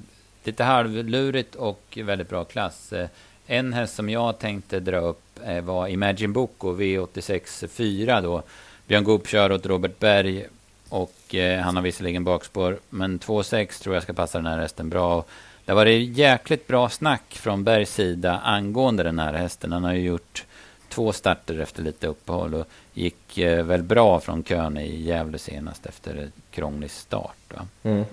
lite 0.44 0.64
halvlurigt 0.64 1.54
och 1.54 1.98
väldigt 2.02 2.28
bra 2.28 2.44
klass. 2.44 2.92
Eh, 2.92 3.08
en 3.46 3.72
häst 3.72 3.94
som 3.94 4.08
jag 4.08 4.38
tänkte 4.38 4.80
dra 4.80 4.96
upp 4.96 5.22
eh, 5.44 5.60
var 5.60 5.88
Imagine 5.88 6.32
Boko 6.32 6.76
V86 6.76 7.68
4 7.68 8.20
då. 8.20 8.42
Björn 8.86 9.04
Goop 9.04 9.28
kör 9.28 9.52
åt 9.52 9.66
Robert 9.66 9.98
Berg 9.98 10.46
och 10.92 11.34
eh, 11.34 11.60
han 11.60 11.76
har 11.76 11.82
visserligen 11.82 12.24
bakspår, 12.24 12.78
men 12.90 13.18
2,6 13.18 13.82
tror 13.82 13.94
jag 13.96 14.02
ska 14.02 14.12
passa 14.12 14.38
den 14.38 14.46
här 14.46 14.58
hästen 14.58 14.90
bra. 14.90 15.16
Och 15.16 15.28
det 15.64 15.72
var 15.72 15.84
det 15.84 15.98
jäkligt 15.98 16.66
bra 16.66 16.88
snack 16.88 17.22
från 17.28 17.64
Bergs 17.64 17.94
sida 17.94 18.38
angående 18.38 19.02
den 19.02 19.18
här 19.18 19.32
hästen. 19.32 19.72
Han 19.72 19.84
har 19.84 19.92
ju 19.92 20.00
gjort 20.00 20.44
två 20.88 21.12
starter 21.12 21.58
efter 21.58 21.82
lite 21.82 22.06
uppehåll 22.06 22.54
och 22.54 22.66
gick 22.94 23.38
eh, 23.38 23.64
väl 23.64 23.82
bra 23.82 24.20
från 24.20 24.42
kön 24.42 24.78
i 24.78 25.00
Gävle 25.00 25.38
senast 25.38 25.86
efter 25.86 26.30
krånglig 26.50 26.90
start. 26.90 27.52
Mm. 27.82 28.04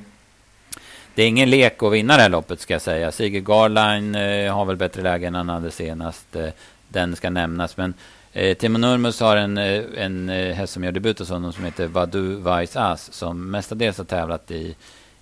Det 1.15 1.23
är 1.23 1.27
ingen 1.27 1.49
lek 1.49 1.83
att 1.83 1.93
vinna 1.93 2.15
det 2.15 2.21
här 2.21 2.29
loppet 2.29 2.59
ska 2.59 2.73
jag 2.73 2.81
säga. 2.81 3.11
Sigurd 3.11 3.47
Garline 3.47 4.15
eh, 4.15 4.55
har 4.55 4.65
väl 4.65 4.75
bättre 4.75 5.01
läge 5.01 5.27
än 5.27 5.35
han 5.35 5.49
hade 5.49 5.71
senast. 5.71 6.35
Eh, 6.35 6.49
den 6.87 7.15
ska 7.15 7.29
nämnas, 7.29 7.77
men 7.77 7.93
Eh, 8.39 8.53
Timo 8.55 8.77
Nurmus 8.77 9.19
har 9.19 9.37
en, 9.37 9.57
eh, 9.57 9.83
en 9.97 10.29
eh, 10.29 10.53
häst 10.53 10.73
som 10.73 10.83
gör 10.83 10.91
debut 10.91 11.19
hos 11.19 11.29
honom 11.29 11.53
som 11.53 11.65
heter 11.65 11.87
Vadu 11.87 12.35
Weiss 12.35 12.75
As 12.75 13.13
som 13.13 13.51
mestadels 13.51 13.97
har 13.97 14.05
tävlat 14.05 14.51
i, 14.51 14.75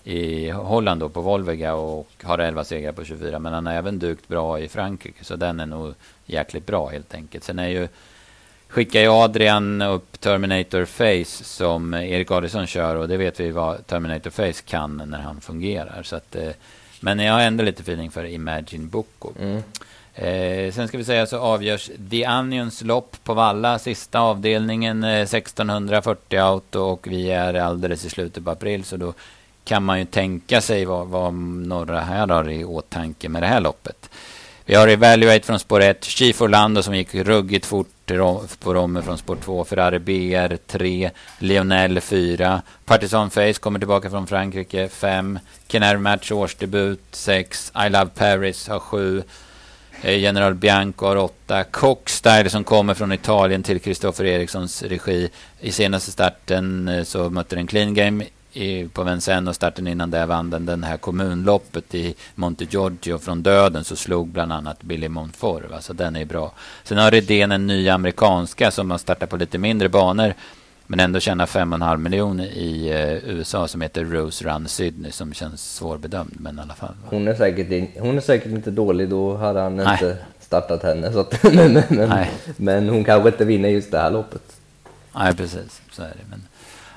i 0.04 0.50
Holland 0.50 1.00
då, 1.00 1.10
på 1.10 1.22
Volvega 1.22 1.74
och 1.74 2.10
har 2.24 2.40
11 2.40 2.64
segrar 2.64 2.92
på 2.92 3.04
24. 3.04 3.40
Men 3.40 3.54
han 3.54 3.66
har 3.66 3.74
även 3.74 4.00
dukt 4.00 4.28
bra 4.28 4.60
i 4.60 4.68
Frankrike 4.68 5.24
så 5.24 5.36
den 5.36 5.60
är 5.60 5.66
nog 5.66 5.94
jäkligt 6.26 6.66
bra 6.66 6.88
helt 6.88 7.14
enkelt. 7.14 7.44
Sen 7.44 7.60
är 7.60 7.68
ju 7.68 7.88
skickar 8.68 9.02
ju 9.02 9.08
Adrian 9.08 9.82
upp 9.82 10.20
Terminator 10.20 10.86
Face 10.86 11.44
som 11.44 11.94
Erik 11.94 12.32
Adielsson 12.32 12.68
kör 12.68 12.96
och 12.96 13.08
det 13.08 13.18
vet 13.18 13.40
vi 13.40 13.52
vad 13.52 13.88
Terminator 13.88 14.30
Face 14.30 14.62
kan 14.66 15.02
när 15.06 15.20
han 15.20 15.42
fungerar. 15.42 16.04
Så 16.04 16.16
att, 16.16 16.36
eh, 16.36 16.52
men 17.00 17.20
jag 17.20 17.34
har 17.34 17.42
ändå 17.42 17.64
lite 17.64 17.82
feeling 17.82 18.12
för 18.12 18.26
Imagine 18.26 18.90
Boko. 18.90 19.32
Mm. 19.40 19.64
Eh, 20.18 20.72
sen 20.72 20.88
ska 20.88 20.98
vi 20.98 21.04
säga 21.04 21.26
så 21.26 21.38
avgörs 21.40 21.90
The 22.10 22.28
Onions 22.28 22.82
lopp 22.82 23.16
på 23.24 23.34
Valla, 23.34 23.80
sista 23.80 24.20
avdelningen 24.20 25.04
eh, 25.04 25.22
1640 25.22 26.40
auto 26.40 26.80
och 26.80 27.08
vi 27.08 27.32
är 27.32 27.54
alldeles 27.54 28.06
i 28.06 28.10
slutet 28.10 28.46
på 28.46 28.52
april 28.52 28.84
så 28.84 28.98
då 28.98 29.14
kan 29.64 29.84
man 29.84 30.00
ju 30.00 30.06
tänka 30.06 30.62
sig 30.62 30.86
vad, 30.86 31.08
vad 31.08 31.34
några 31.34 32.00
här 32.00 32.28
har 32.28 32.50
i 32.50 32.64
åtanke 32.64 33.30
med 33.30 33.44
det 33.44 33.48
här 33.48 33.62
loppet. 33.62 34.10
Vi 34.66 34.76
har 34.76 34.88
Evaluate 34.88 35.46
från 35.46 35.60
spår 35.60 35.82
1, 35.82 36.04
Chief 36.04 36.42
Orlando 36.42 36.84
som 36.84 36.96
gick 36.96 37.16
ruggigt 37.16 37.66
fort 37.66 37.88
på 38.60 38.74
Romme 38.74 39.02
från 39.02 39.18
spår 39.18 39.36
2, 39.36 39.66
Ferrari 39.66 40.00
BR 40.00 40.56
3, 40.68 41.12
Lionel 41.40 42.02
4, 42.02 42.62
Partisan 42.86 43.30
Face 43.30 43.54
kommer 43.54 43.80
tillbaka 43.80 44.10
från 44.10 44.28
Frankrike 44.28 44.90
5, 44.90 45.40
Canary 45.68 45.98
Match 45.98 46.32
årsdebut 46.32 47.02
6, 47.12 47.72
I 47.86 47.90
Love 47.90 48.10
Paris 48.16 48.68
har 48.68 48.80
7, 48.80 49.24
Eh, 50.02 50.18
general 50.18 50.54
Bianco 50.54 51.06
har 51.06 51.16
åtta. 51.16 51.64
Cockstyle 51.64 52.50
som 52.50 52.64
kommer 52.64 52.94
från 52.94 53.12
Italien 53.12 53.64
till 53.64 53.80
Kristoffer 53.80 54.26
Erikssons 54.26 54.84
regi. 54.84 55.30
I 55.60 55.72
senaste 55.72 56.12
starten 56.12 56.88
eh, 56.88 57.04
så 57.04 57.30
mötte 57.30 57.56
den 57.56 57.68
Clean 57.68 57.94
Game 57.94 58.26
i, 58.54 58.88
på 58.88 59.04
Vincennes 59.04 59.50
och 59.50 59.56
starten 59.56 59.88
innan 59.88 60.12
det 60.12 60.26
vann 60.26 60.50
den 60.50 60.66
den 60.66 60.84
här 60.84 60.98
kommunloppet 60.98 61.96
i 61.96 62.16
Monte 62.36 62.66
Giorgio 62.66 63.18
från 63.18 63.44
döden 63.44 63.84
så 63.84 63.96
slog 63.96 64.28
bland 64.28 64.54
annat 64.54 64.84
Billy 64.84 65.10
Montfort. 65.10 65.70
Va? 65.70 65.82
Så 65.82 65.94
den 65.94 66.16
är 66.16 66.26
bra. 66.26 66.54
Sen 66.84 66.98
har 66.98 67.12
Redén 67.12 67.52
en 67.52 67.68
ny 67.68 67.90
amerikanska 67.90 68.72
som 68.72 68.92
har 68.92 68.98
startat 68.98 69.30
på 69.30 69.38
lite 69.38 69.58
mindre 69.58 69.90
banor 69.90 70.34
men 70.88 71.00
ändå 71.00 71.20
tjänar 71.20 71.46
5,5 71.46 71.98
miljoner 71.98 72.46
i 72.46 72.90
eh, 72.90 73.30
USA 73.30 73.68
som 73.68 73.82
heter 73.82 74.06
Rose 74.06 74.46
Run 74.46 74.68
Sydney 74.68 75.12
som 75.12 75.34
känns 75.34 75.76
svårbedömd 75.76 76.36
men 76.40 76.60
i 76.60 76.62
alla 76.62 76.74
fall. 76.74 76.96
Hon 77.06 77.28
är 77.28 77.36
säkert, 77.36 77.72
in, 77.72 77.88
hon 78.00 78.18
är 78.18 78.22
säkert 78.22 78.52
inte 78.52 78.72
dålig, 78.72 79.10
då 79.10 79.36
hade 79.36 79.60
han 79.60 79.76
Nej. 79.76 79.88
inte 79.92 80.18
startat 80.40 80.84
henne. 80.84 81.14
Så 81.14 81.20
att, 81.20 81.44
men, 81.54 81.84
men, 81.90 82.26
men, 82.58 82.90
hon 82.90 83.04
kanske 83.04 83.30
inte 83.30 83.46
vinner 83.46 83.70
just 83.70 83.92
det 83.92 84.00
här 84.00 84.12
loppet. 84.12 84.42
Nej, 85.16 85.36
precis. 85.36 85.82
Så 85.92 86.02
är 86.02 86.08
det. 86.08 86.26
Men, 86.30 86.42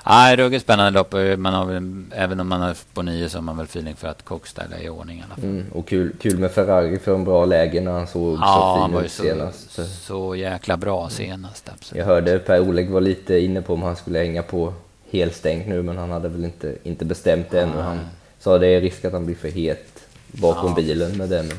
Nej, 0.05 0.35
ruggigt 0.35 0.63
spännande 0.63 0.99
lopp. 0.99 1.13
Man 1.37 1.53
har 1.53 1.65
väl, 1.65 2.03
även 2.11 2.39
om 2.39 2.47
man 2.47 2.61
har 2.61 2.77
på 2.93 3.01
nio 3.01 3.29
så 3.29 3.37
har 3.37 3.43
man 3.43 3.57
väl 3.57 3.65
feeling 3.65 3.95
för 3.95 4.07
att 4.07 4.25
Cockstyle 4.25 4.75
är 4.79 4.83
i 4.83 4.89
ordning 4.89 5.19
i 5.19 5.23
alla 5.25 5.35
fall. 5.35 5.43
Mm, 5.43 5.65
och 5.71 5.87
kul, 5.87 6.15
kul 6.21 6.37
med 6.37 6.51
Ferrari 6.51 6.99
för 6.99 7.15
en 7.15 7.23
bra 7.23 7.45
läge 7.45 7.81
när 7.81 7.91
han 7.91 8.07
såg 8.07 8.39
ja, 8.41 8.87
så 8.87 8.87
fin 8.87 9.05
ut 9.05 9.11
senast. 9.11 9.71
Så, 9.71 9.85
så 9.85 10.35
jäkla 10.35 10.77
bra 10.77 11.09
senast. 11.09 11.69
Absolut. 11.73 11.99
Jag 11.99 12.05
hörde 12.05 12.39
Per-Oleg 12.39 12.89
var 12.89 13.01
lite 13.01 13.39
inne 13.39 13.61
på 13.61 13.73
om 13.73 13.83
han 13.83 13.95
skulle 13.95 14.19
hänga 14.19 14.43
på 14.43 14.73
helstängt 15.11 15.67
nu 15.67 15.81
men 15.81 15.97
han 15.97 16.11
hade 16.11 16.29
väl 16.29 16.45
inte, 16.45 16.75
inte 16.83 17.05
bestämt 17.05 17.49
det 17.51 17.61
ännu. 17.61 17.81
Han 17.81 17.99
sa 18.39 18.57
det 18.57 18.67
är 18.67 18.81
risk 18.81 19.05
att 19.05 19.13
han 19.13 19.25
blir 19.25 19.35
för 19.35 19.49
het 19.49 20.03
bakom 20.31 20.69
ja. 20.69 20.75
bilen 20.75 21.17
med 21.17 21.29
den. 21.29 21.51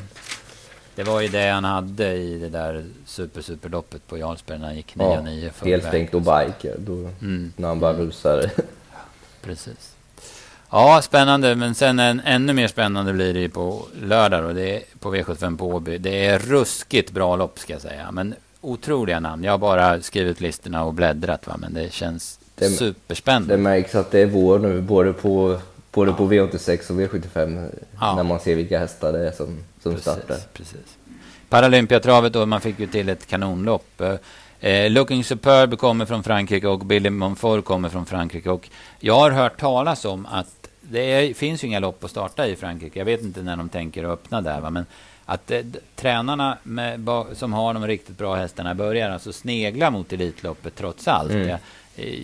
Det 0.95 1.03
var 1.03 1.21
ju 1.21 1.27
det 1.27 1.49
han 1.49 1.63
hade 1.63 2.13
i 2.13 2.37
det 2.37 2.49
där 2.49 2.85
super 3.05 3.41
superloppet 3.41 4.07
på 4.07 4.17
Jarlsberg 4.17 4.59
när 4.59 4.65
han 4.65 4.75
gick 4.75 4.95
9-9 4.95 5.43
ja, 5.43 5.65
Helstängt 5.65 6.13
och 6.13 6.21
bike, 6.21 6.75
då, 6.77 6.93
mm. 6.93 7.53
när 7.55 7.67
han 7.67 7.79
bara 7.79 7.93
rusade. 7.93 8.51
Precis. 9.41 9.95
Ja, 10.69 11.01
spännande. 11.03 11.55
Men 11.55 11.75
sen 11.75 11.99
en, 11.99 12.21
ännu 12.25 12.53
mer 12.53 12.67
spännande 12.67 13.13
blir 13.13 13.33
det 13.33 13.49
på 13.49 13.85
lördag 14.01 14.43
då. 14.43 14.53
Det 14.53 14.75
är 14.75 14.81
på 14.99 15.15
V75 15.15 15.57
på 15.57 15.67
Åby. 15.67 15.97
Det 15.97 16.25
är 16.25 16.39
ruskigt 16.39 17.11
bra 17.11 17.35
lopp 17.35 17.59
ska 17.59 17.73
jag 17.73 17.81
säga. 17.81 18.11
Men 18.11 18.35
otroliga 18.61 19.19
namn. 19.19 19.43
Jag 19.43 19.51
har 19.51 19.57
bara 19.57 20.01
skrivit 20.01 20.41
listorna 20.41 20.83
och 20.83 20.93
bläddrat 20.93 21.47
va. 21.47 21.57
Men 21.57 21.73
det 21.73 21.93
känns 21.93 22.39
det, 22.55 22.69
superspännande. 22.69 23.53
Det 23.53 23.61
märks 23.61 23.95
att 23.95 24.11
det 24.11 24.19
är 24.19 24.25
vår 24.25 24.59
nu, 24.59 24.81
både 24.81 25.13
på, 25.13 25.59
både 25.91 26.11
ja. 26.11 26.17
på 26.17 26.31
V86 26.31 26.91
och 26.91 26.99
V75, 26.99 27.69
ja. 27.99 28.15
när 28.15 28.23
man 28.23 28.39
ser 28.39 28.55
vilka 28.55 28.79
hästar 28.79 29.13
det 29.13 29.27
är 29.27 29.31
som, 29.31 29.57
som 29.83 29.91
precis, 29.91 30.13
startar. 30.13 30.37
Precis. 30.53 30.97
Paralympiatravet 31.49 32.33
då, 32.33 32.45
man 32.45 32.61
fick 32.61 32.79
ju 32.79 32.87
till 32.87 33.09
ett 33.09 33.27
kanonlopp. 33.27 34.01
Eh, 34.59 34.89
Looking 34.89 35.23
Superb 35.23 35.77
kommer 35.77 36.05
från 36.05 36.23
Frankrike 36.23 36.67
och 36.67 36.85
Billy 36.85 37.09
Monfort 37.09 37.65
kommer 37.65 37.89
från 37.89 38.05
Frankrike. 38.05 38.49
Och 38.49 38.69
jag 38.99 39.19
har 39.19 39.31
hört 39.31 39.59
talas 39.59 40.05
om 40.05 40.25
att 40.25 40.69
det 40.81 40.99
är, 40.99 41.33
finns 41.33 41.63
ju 41.63 41.67
inga 41.67 41.79
lopp 41.79 42.03
att 42.03 42.11
starta 42.11 42.47
i 42.47 42.55
Frankrike. 42.55 42.99
Jag 42.99 43.05
vet 43.05 43.21
inte 43.21 43.41
när 43.41 43.57
de 43.57 43.69
tänker 43.69 44.03
öppna 44.03 44.41
där. 44.41 44.61
Va? 44.61 44.69
Men 44.69 44.85
att 45.25 45.51
eh, 45.51 45.61
tränarna 45.95 46.57
med, 46.63 47.09
som 47.33 47.53
har 47.53 47.73
de 47.73 47.87
riktigt 47.87 48.17
bra 48.17 48.35
hästarna 48.35 48.75
börjar 48.75 49.09
alltså 49.09 49.33
snegla 49.33 49.91
mot 49.91 50.13
Elitloppet 50.13 50.75
trots 50.75 51.07
allt. 51.07 51.31
Mm. 51.31 51.47
Jag, 51.47 51.59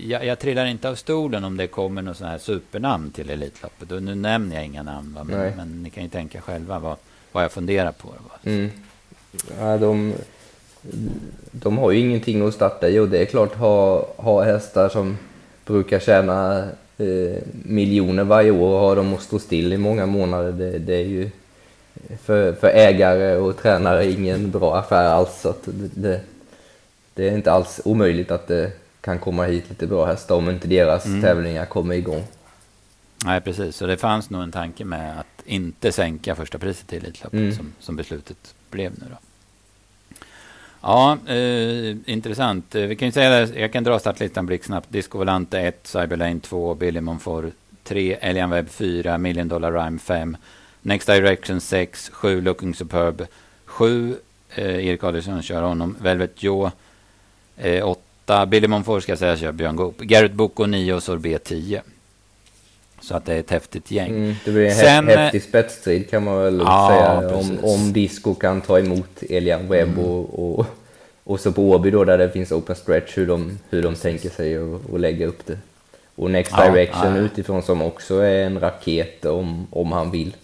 jag, 0.08 0.26
jag, 0.26 0.40
trillar 0.40 0.66
inte 0.66 0.90
av 0.90 0.96
stolen 0.96 1.44
om 1.44 1.58
det 1.58 1.68
kommer 1.68 2.02
något 2.02 2.18
sånt 2.18 2.30
här 2.30 2.38
supernamn 2.38 3.12
till 3.12 3.30
Elitloppet. 3.30 3.92
Och 3.92 4.04
nu 4.04 4.16
nämner 4.16 4.56
jag 4.56 4.66
inga 4.66 4.84
namn, 4.84 5.14
va? 5.14 5.24
Men, 5.24 5.56
men, 5.58 5.84
ni 5.84 5.90
kan 5.90 6.04
ju 6.04 6.10
tänka 6.10 6.42
själva 6.42 6.80
vad, 6.80 6.96
vad 7.32 7.44
jag 7.44 7.52
funderar 7.52 7.92
på. 7.92 8.10
Mm. 8.44 8.70
Ja, 9.60 9.78
de, 9.78 10.14
de 11.52 11.78
har 11.78 11.92
ju 11.92 12.00
ingenting 12.00 12.48
att 12.48 12.54
starta 12.54 12.90
i 12.90 13.00
och 13.00 13.10
det 13.10 13.22
är 13.22 13.26
klart, 13.26 13.56
ha, 13.56 14.08
ha 14.16 14.44
hästar 14.44 14.90
som 14.90 15.18
brukar 15.66 16.00
tjäna 16.00 16.64
eh, 16.98 17.44
miljoner 17.52 18.24
varje 18.24 18.52
år 18.52 18.80
har 18.80 18.96
de 18.96 19.14
att 19.14 19.22
stå 19.22 19.40
still 19.40 19.74
i 19.74 19.78
många 19.78 20.06
månader. 20.06 20.52
Det, 20.52 20.80
det 20.80 20.96
är 20.96 21.06
ju 21.06 21.30
för, 22.24 22.54
för, 22.54 22.68
ägare 22.68 23.36
och 23.36 23.58
tränare 23.58 24.12
ingen 24.12 24.52
bra 24.52 24.78
affär 24.78 25.04
alls. 25.04 25.42
Så 25.42 25.54
det, 25.66 26.02
det, 26.02 26.22
det, 27.14 27.30
är 27.30 27.34
inte 27.34 27.52
alls 27.52 27.82
omöjligt 27.86 28.32
att 28.32 28.48
det 28.48 28.72
kan 29.02 29.20
komma 29.20 29.46
hit 29.46 29.70
lite 29.70 29.88
bra 29.88 30.06
hästar 30.06 30.36
om 30.36 30.50
inte 30.50 30.68
deras 30.68 31.06
mm. 31.06 31.22
tävlingar 31.22 31.66
kommer 31.66 31.96
igång. 31.96 32.24
Nej, 33.26 33.42
precis. 33.42 33.76
Så 33.76 33.88
det 33.88 33.98
fanns 33.98 34.30
nog 34.30 34.44
en 34.44 34.52
tanke 34.52 34.86
med 34.86 35.20
att 35.20 35.46
inte 35.46 35.92
sänka 35.92 36.36
första 36.36 36.58
priset 36.58 36.88
till 36.88 36.98
Elitloppet 36.98 37.40
mm. 37.40 37.56
som, 37.56 37.74
som 37.80 37.96
beslutet 37.96 38.56
blev 38.72 38.92
nu 38.92 39.06
då. 39.10 39.18
Ja, 40.82 41.18
eh, 41.28 41.96
intressant. 42.06 42.76
Eh, 42.76 42.82
vi 42.82 42.96
kan 42.96 43.08
ju 43.08 43.12
säga 43.12 43.30
det, 43.30 43.60
jag 43.60 43.74
kan 43.74 43.84
dra 43.84 44.00
startlistan 44.00 44.46
blixtsnabbt. 44.46 44.90
Disco 44.90 45.18
Volante 45.18 45.60
1, 45.60 45.88
Cyberlane 45.88 46.40
2, 46.40 46.76
Billy 46.76 47.02
Monfort 47.02 47.46
3, 47.84 48.14
Elian 48.22 48.50
Webb 48.50 48.70
4, 48.70 49.18
Million 49.18 49.48
Dollar 49.48 49.72
Rhyme 49.72 50.00
5, 50.00 50.38
Next 50.82 51.08
Direction 51.08 51.62
6, 51.62 52.12
7, 52.14 52.42
Looking 52.42 52.76
Superb 52.76 53.26
7, 53.66 54.16
eh, 54.56 54.88
Erik 54.88 55.04
Adielsson 55.04 55.42
kör 55.42 55.62
honom, 55.62 55.96
Velvet 56.02 56.44
Joe 56.44 56.72
eh, 57.58 57.84
8, 58.30 58.46
Billy 58.46 58.68
Monfort 58.68 59.04
ska 59.04 59.12
jag 59.12 59.20
säga 59.20 59.38
kör 59.38 59.52
Björn 59.52 59.76
Goop, 59.76 60.02
Garrett 60.02 60.34
Boko 60.34 60.66
9 60.66 60.94
och 60.94 61.04
Sorbet 61.04 61.44
10. 61.44 61.82
Så 63.02 63.16
att 63.16 63.26
det 63.26 63.34
är 63.34 63.40
ett 63.40 63.52
häftigt 63.52 63.92
gäng. 63.92 64.10
Mm, 64.10 64.36
det 64.46 64.52
blir 64.52 64.66
en 64.66 64.76
Sen, 64.76 65.08
häftig 65.08 65.44
spetsstrid 65.44 66.10
kan 66.10 66.24
man 66.24 66.44
väl 66.44 66.60
ja, 66.60 66.90
säga. 66.90 67.36
Om, 67.36 67.60
om 67.64 67.94
Disco 67.94 68.34
kan 68.34 68.62
ta 68.62 68.80
emot 68.80 69.24
Elian 69.30 69.68
Webb 69.68 69.88
mm. 69.88 70.06
och, 70.06 70.60
och, 70.60 70.66
och, 71.24 71.40
så 71.40 71.52
på 71.52 71.72
Åby 71.72 71.92
då 71.92 72.04
där 72.04 72.18
det 72.18 72.32
finns 72.32 72.52
open 72.52 72.76
stretch 72.76 73.18
hur 73.18 73.28
de, 73.28 73.60
hur 73.70 73.84
de 73.84 73.96
tänker 73.96 74.30
sig 74.30 74.58
att 74.94 75.00
lägga 75.00 75.28
upp 75.28 75.46
det. 75.46 75.58
Och 76.16 76.32
Next 76.32 76.54
ja, 76.58 76.72
Direction 76.72 77.16
ja. 77.16 77.22
utifrån 77.22 77.64
som 77.64 77.82
också 77.82 78.16
är 78.16 78.46
en 78.46 78.60
raket 78.60 79.26
om, 79.26 79.68
om 79.72 79.92
han 79.92 80.12
vill. 80.12 80.36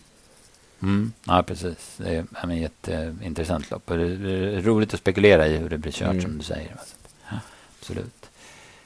Mm, 0.82 1.12
ja, 1.28 1.44
precis. 1.48 1.96
Det 1.98 2.16
är 2.16 2.52
ett 2.52 2.60
jätteintressant 2.60 3.72
lopp. 3.72 3.84
Det 3.88 3.94
är 3.94 4.62
roligt 4.62 4.94
att 4.94 5.00
spekulera 5.00 5.48
i 5.48 5.58
hur 5.58 5.70
det 5.70 5.78
blir 5.78 5.92
kört 5.92 6.10
mm. 6.10 6.22
som 6.22 6.38
du 6.38 6.44
säger. 6.44 6.72
Ja, 6.76 6.82
absolut. 7.86 8.30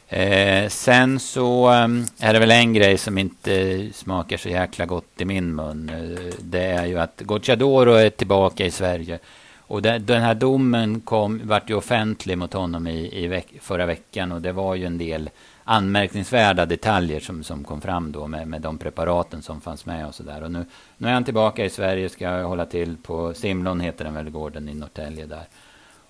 Eh, 0.07 0.69
sen 0.69 1.19
så 1.19 1.67
ehm, 1.67 2.05
är 2.19 2.33
det 2.33 2.39
väl 2.39 2.51
en 2.51 2.73
grej 2.73 2.97
som 2.97 3.17
inte 3.17 3.89
smakar 3.93 4.37
så 4.37 4.49
jäkla 4.49 4.85
gott 4.85 5.21
i 5.21 5.25
min 5.25 5.55
mun. 5.55 5.89
Eh, 5.89 6.33
det 6.39 6.63
är 6.63 6.85
ju 6.85 6.99
att 6.99 7.21
Gocciadoro 7.21 7.93
är 7.93 8.09
tillbaka 8.09 8.65
i 8.65 8.71
Sverige. 8.71 9.19
Och 9.57 9.81
det, 9.81 9.99
den 9.99 10.21
här 10.21 10.35
domen 10.35 11.01
kom, 11.01 11.41
vart 11.43 11.69
ju 11.69 11.73
offentlig 11.73 12.37
mot 12.37 12.53
honom 12.53 12.87
i, 12.87 13.23
i 13.23 13.27
veck, 13.27 13.47
förra 13.61 13.85
veckan 13.85 14.31
och 14.31 14.41
det 14.41 14.51
var 14.51 14.75
ju 14.75 14.85
en 14.85 14.97
del 14.97 15.29
anmärkningsvärda 15.63 16.65
detaljer 16.65 17.19
som, 17.19 17.43
som 17.43 17.63
kom 17.63 17.81
fram 17.81 18.11
då 18.11 18.27
med, 18.27 18.47
med 18.47 18.61
de 18.61 18.77
preparaten 18.77 19.41
som 19.41 19.61
fanns 19.61 19.85
med 19.85 20.07
och 20.07 20.15
sådär. 20.15 20.43
Och 20.43 20.51
nu, 20.51 20.65
nu 20.97 21.07
är 21.07 21.13
han 21.13 21.23
tillbaka 21.23 21.65
i 21.65 21.69
Sverige, 21.69 22.09
ska 22.09 22.25
jag 22.25 22.47
hålla 22.47 22.65
till 22.65 22.97
på 22.97 23.33
Simlon 23.33 23.79
heter 23.79 24.05
den 24.05 24.13
väl, 24.13 24.29
gården 24.29 24.69
i 24.69 24.73
Norrtälje 24.73 25.25
där. 25.25 25.43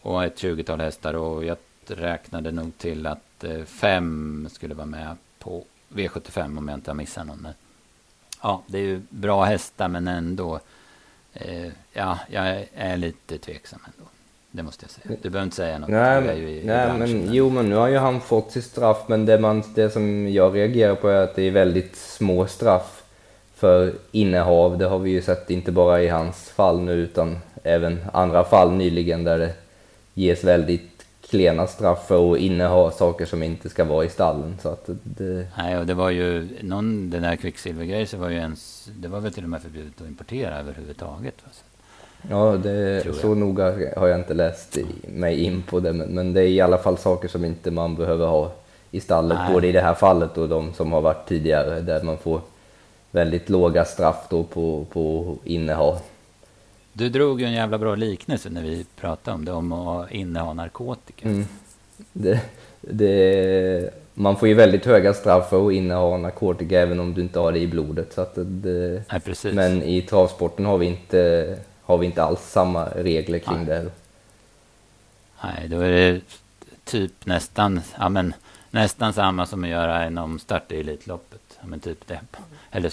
Och 0.01 0.23
ett 0.23 0.39
tjugotal 0.39 0.81
hästar 0.81 1.13
och 1.13 1.45
jag 1.45 1.57
räknade 1.91 2.51
nog 2.51 2.77
till 2.77 3.07
att 3.07 3.19
Eh, 3.43 3.63
fem 3.65 4.47
skulle 4.51 4.73
vara 4.73 4.85
med 4.85 5.15
på 5.39 5.63
V75 5.89 6.57
om 6.57 6.67
jag 6.67 6.77
inte 6.77 6.91
har 6.91 6.95
missat 6.95 7.27
någon. 7.27 7.37
Men, 7.37 7.53
ja, 8.41 8.61
det 8.67 8.77
är 8.77 8.81
ju 8.81 9.01
bra 9.09 9.43
hästar 9.43 9.87
men 9.87 10.07
ändå. 10.07 10.59
Eh, 11.33 11.67
ja, 11.93 12.19
jag 12.29 12.65
är 12.75 12.97
lite 12.97 13.37
tveksam 13.37 13.79
ändå. 13.85 14.09
Det 14.51 14.63
måste 14.63 14.83
jag 14.85 14.91
säga. 14.91 15.17
Du 15.21 15.29
behöver 15.29 15.43
inte 15.43 15.55
säga 15.55 15.79
något. 15.79 15.89
Nej, 15.89 16.39
i, 16.39 16.65
nej 16.65 16.89
i 16.89 16.97
men 16.97 17.33
jo, 17.33 17.49
men 17.49 17.69
nu 17.69 17.75
har 17.75 17.87
ju 17.87 17.97
han 17.97 18.21
fått 18.21 18.51
sitt 18.51 18.65
straff. 18.65 19.03
Men 19.07 19.25
det, 19.25 19.39
man, 19.39 19.63
det 19.75 19.89
som 19.89 20.27
jag 20.27 20.55
reagerar 20.55 20.95
på 20.95 21.07
är 21.07 21.23
att 21.23 21.35
det 21.35 21.43
är 21.43 21.51
väldigt 21.51 21.95
små 21.95 22.47
straff 22.47 23.03
för 23.55 23.93
innehav. 24.11 24.77
Det 24.77 24.85
har 24.85 24.99
vi 24.99 25.11
ju 25.11 25.21
sett 25.21 25.49
inte 25.49 25.71
bara 25.71 26.01
i 26.01 26.07
hans 26.07 26.49
fall 26.49 26.79
nu 26.79 26.93
utan 26.93 27.37
även 27.63 27.99
andra 28.13 28.43
fall 28.43 28.71
nyligen 28.71 29.23
där 29.23 29.39
det 29.39 29.53
ges 30.13 30.43
väldigt 30.43 30.98
klena 31.29 31.67
straff 31.67 32.07
för 32.07 32.33
att 32.33 32.39
inneha 32.39 32.91
saker 32.91 33.25
som 33.25 33.43
inte 33.43 33.69
ska 33.69 33.83
vara 33.83 34.05
i 34.05 34.09
stallen. 34.09 34.57
Så 34.61 34.69
att 34.69 34.89
det... 35.03 35.47
Nej, 35.57 35.77
och 35.77 35.85
det 35.85 35.93
var 35.93 36.09
ju 36.09 36.47
någon, 36.61 37.09
den 37.09 37.21
där 37.21 37.35
kvicksilvergrejen 37.35 38.07
så 38.07 38.17
var 38.17 38.29
ju 38.29 38.35
ens, 38.35 38.89
det 38.99 39.07
var 39.07 39.19
väl 39.19 39.33
till 39.33 39.43
och 39.43 39.49
med 39.49 39.61
förbjudet 39.61 40.01
att 40.01 40.07
importera 40.07 40.59
överhuvudtaget. 40.59 41.35
Ja, 42.29 42.57
det, 42.63 43.15
så 43.15 43.35
noga 43.35 43.91
har 43.97 44.07
jag 44.07 44.19
inte 44.19 44.33
läst 44.33 44.77
mig 45.07 45.43
in 45.43 45.61
på 45.61 45.79
det, 45.79 45.93
men, 45.93 46.07
men, 46.07 46.33
det 46.33 46.41
är 46.41 46.47
i 46.47 46.61
alla 46.61 46.77
fall 46.77 46.97
saker 46.97 47.27
som 47.27 47.45
inte 47.45 47.71
man 47.71 47.95
behöver 47.95 48.27
ha 48.27 48.51
i 48.91 48.99
stallet, 48.99 49.37
Nej. 49.37 49.53
både 49.53 49.67
i 49.67 49.71
det 49.71 49.81
här 49.81 49.93
fallet 49.93 50.37
och 50.37 50.49
de 50.49 50.73
som 50.73 50.91
har 50.91 51.01
varit 51.01 51.27
tidigare, 51.27 51.81
där 51.81 52.03
man 52.03 52.17
får 52.17 52.41
väldigt 53.11 53.49
låga 53.49 53.85
straff 53.85 54.27
då 54.29 54.43
på, 54.43 54.85
på 54.91 55.35
innehav. 55.43 55.99
Du 56.99 57.09
drog 57.09 57.41
ju 57.41 57.47
en 57.47 57.53
jävla 57.53 57.77
bra 57.77 57.95
liknelse 57.95 58.49
när 58.49 58.61
vi 58.61 58.85
pratade 58.95 59.35
om 59.35 59.45
det, 59.45 59.51
om 59.51 59.71
att 59.71 60.11
inneha 60.11 60.53
narkotika. 60.53 61.27
Mm. 61.27 61.45
Det, 62.13 62.41
det, 62.81 63.93
man 64.13 64.35
får 64.35 64.47
ju 64.47 64.53
väldigt 64.53 64.85
höga 64.85 65.13
straff 65.13 65.49
för 65.49 65.67
att 65.67 65.73
inneha 65.73 66.17
narkotika 66.17 66.79
även 66.79 66.99
om 66.99 67.13
du 67.13 67.21
inte 67.21 67.39
har 67.39 67.51
det 67.51 67.59
i 67.59 67.67
blodet. 67.67 68.13
Så 68.13 68.27
det, 68.35 69.03
Nej, 69.09 69.53
men 69.53 69.83
i 69.83 70.01
travsporten 70.01 70.65
har 70.65 70.77
vi, 70.77 70.85
inte, 70.85 71.57
har 71.81 71.97
vi 71.97 72.05
inte 72.05 72.23
alls 72.23 72.41
samma 72.41 72.85
regler 72.85 73.39
kring 73.39 73.57
Nej. 73.57 73.65
det. 73.65 73.91
Nej, 75.43 75.67
då 75.67 75.79
är 75.79 75.91
det 75.91 76.21
typ 76.83 77.25
nästan, 77.25 77.81
ja, 77.99 78.09
men, 78.09 78.33
nästan 78.71 79.13
samma 79.13 79.45
som 79.45 79.63
att 79.63 79.69
göra 79.69 80.03
en 80.03 80.17
omstart 80.17 80.71
i 80.71 80.79
Elitloppet. 80.79 81.41
Ja, 81.61 81.67
men 81.67 81.79
typ 81.79 82.07
det. 82.07 82.19
Eller 82.71 82.89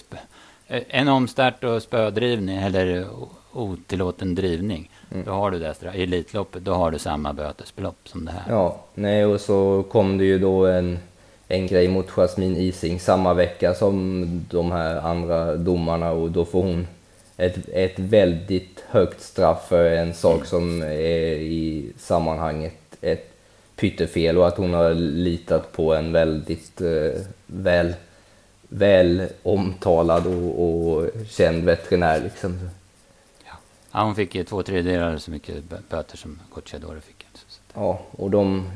en 0.68 1.08
omstart 1.08 1.64
och 1.64 1.82
spödrivning 1.82 2.56
eller 2.56 3.06
otillåten 3.52 4.34
drivning. 4.34 4.90
Mm. 5.12 5.24
Då 5.24 5.32
har 5.32 5.50
du 5.50 5.58
det 5.58 5.74
i 5.94 6.02
Elitloppet, 6.02 6.64
då 6.64 6.72
har 6.72 6.90
du 6.90 6.98
samma 6.98 7.32
bötesbelopp 7.32 7.98
som 8.04 8.24
det 8.24 8.32
här. 8.32 8.42
Ja, 8.48 8.80
nej 8.94 9.24
och 9.24 9.40
så 9.40 9.84
kom 9.90 10.18
det 10.18 10.24
ju 10.24 10.38
då 10.38 10.66
en, 10.66 10.98
en 11.48 11.66
grej 11.66 11.88
mot 11.88 12.10
Jasmine 12.10 12.58
Ising 12.58 13.00
samma 13.00 13.34
vecka 13.34 13.74
som 13.74 14.26
de 14.50 14.72
här 14.72 14.96
andra 14.96 15.56
domarna 15.56 16.10
och 16.10 16.30
då 16.30 16.44
får 16.44 16.62
hon 16.62 16.86
ett, 17.36 17.68
ett 17.68 17.98
väldigt 17.98 18.84
högt 18.88 19.20
straff 19.20 19.68
för 19.68 19.90
en 19.90 20.14
sak 20.14 20.36
mm. 20.36 20.46
som 20.46 20.82
är 20.82 21.32
i 21.36 21.92
sammanhanget 21.98 22.74
ett 23.00 23.32
pyttefel 23.76 24.38
och 24.38 24.46
att 24.46 24.56
hon 24.56 24.74
har 24.74 24.94
litat 24.94 25.72
på 25.72 25.94
en 25.94 26.12
väldigt 26.12 26.80
eh, 26.80 27.20
väl, 27.46 27.94
väl 28.68 29.28
omtalad 29.42 30.26
och, 30.26 30.62
och 30.62 31.10
känd 31.28 31.64
veterinär. 31.64 32.20
Liksom. 32.20 32.70
Ja, 33.92 34.02
hon 34.02 34.14
fick 34.14 34.34
ju 34.34 34.44
två 34.44 34.62
tredjedelar 34.62 35.18
så 35.18 35.30
mycket 35.30 35.64
böter 35.88 36.16
som 36.16 36.40
Gocciadoro 36.50 37.00
fick. 37.00 37.16
Ja, 37.78 38.00
och 38.10 38.30
de... 38.30 38.70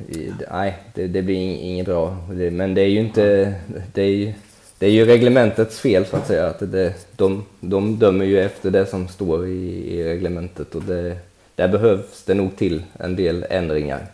Nej, 0.51 0.79
det, 0.95 1.07
det 1.07 1.23
blir 1.23 1.37
inget 1.37 1.87
bra. 1.87 2.17
Men 2.53 2.75
det 2.75 2.81
är 2.81 2.87
ju 2.87 3.01
inte... 3.01 3.55
Det 3.93 4.03
är, 4.03 4.35
det 4.79 4.87
är 4.87 4.91
ju 4.91 5.05
reglementets 5.05 5.81
fel 5.81 6.07
så 6.07 6.17
att 6.17 6.27
säga. 6.27 6.47
Att 6.47 6.73
det, 6.73 6.95
de, 7.17 7.45
de 7.61 7.99
dömer 7.99 8.25
ju 8.25 8.41
efter 8.41 8.71
det 8.71 8.87
som 8.87 9.09
står 9.09 9.47
i, 9.47 9.95
i 9.95 10.05
reglementet 10.05 10.75
och 10.75 10.83
det, 10.83 11.17
där 11.55 11.69
behövs 11.69 12.25
det 12.25 12.35
nog 12.35 12.57
till 12.57 12.83
en 12.99 13.17
del 13.17 13.47
ändringar. 13.51 14.07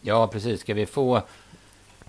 Ja, 0.00 0.26
precis. 0.26 0.60
Ska 0.60 0.74
vi 0.74 0.86
få... 0.86 1.22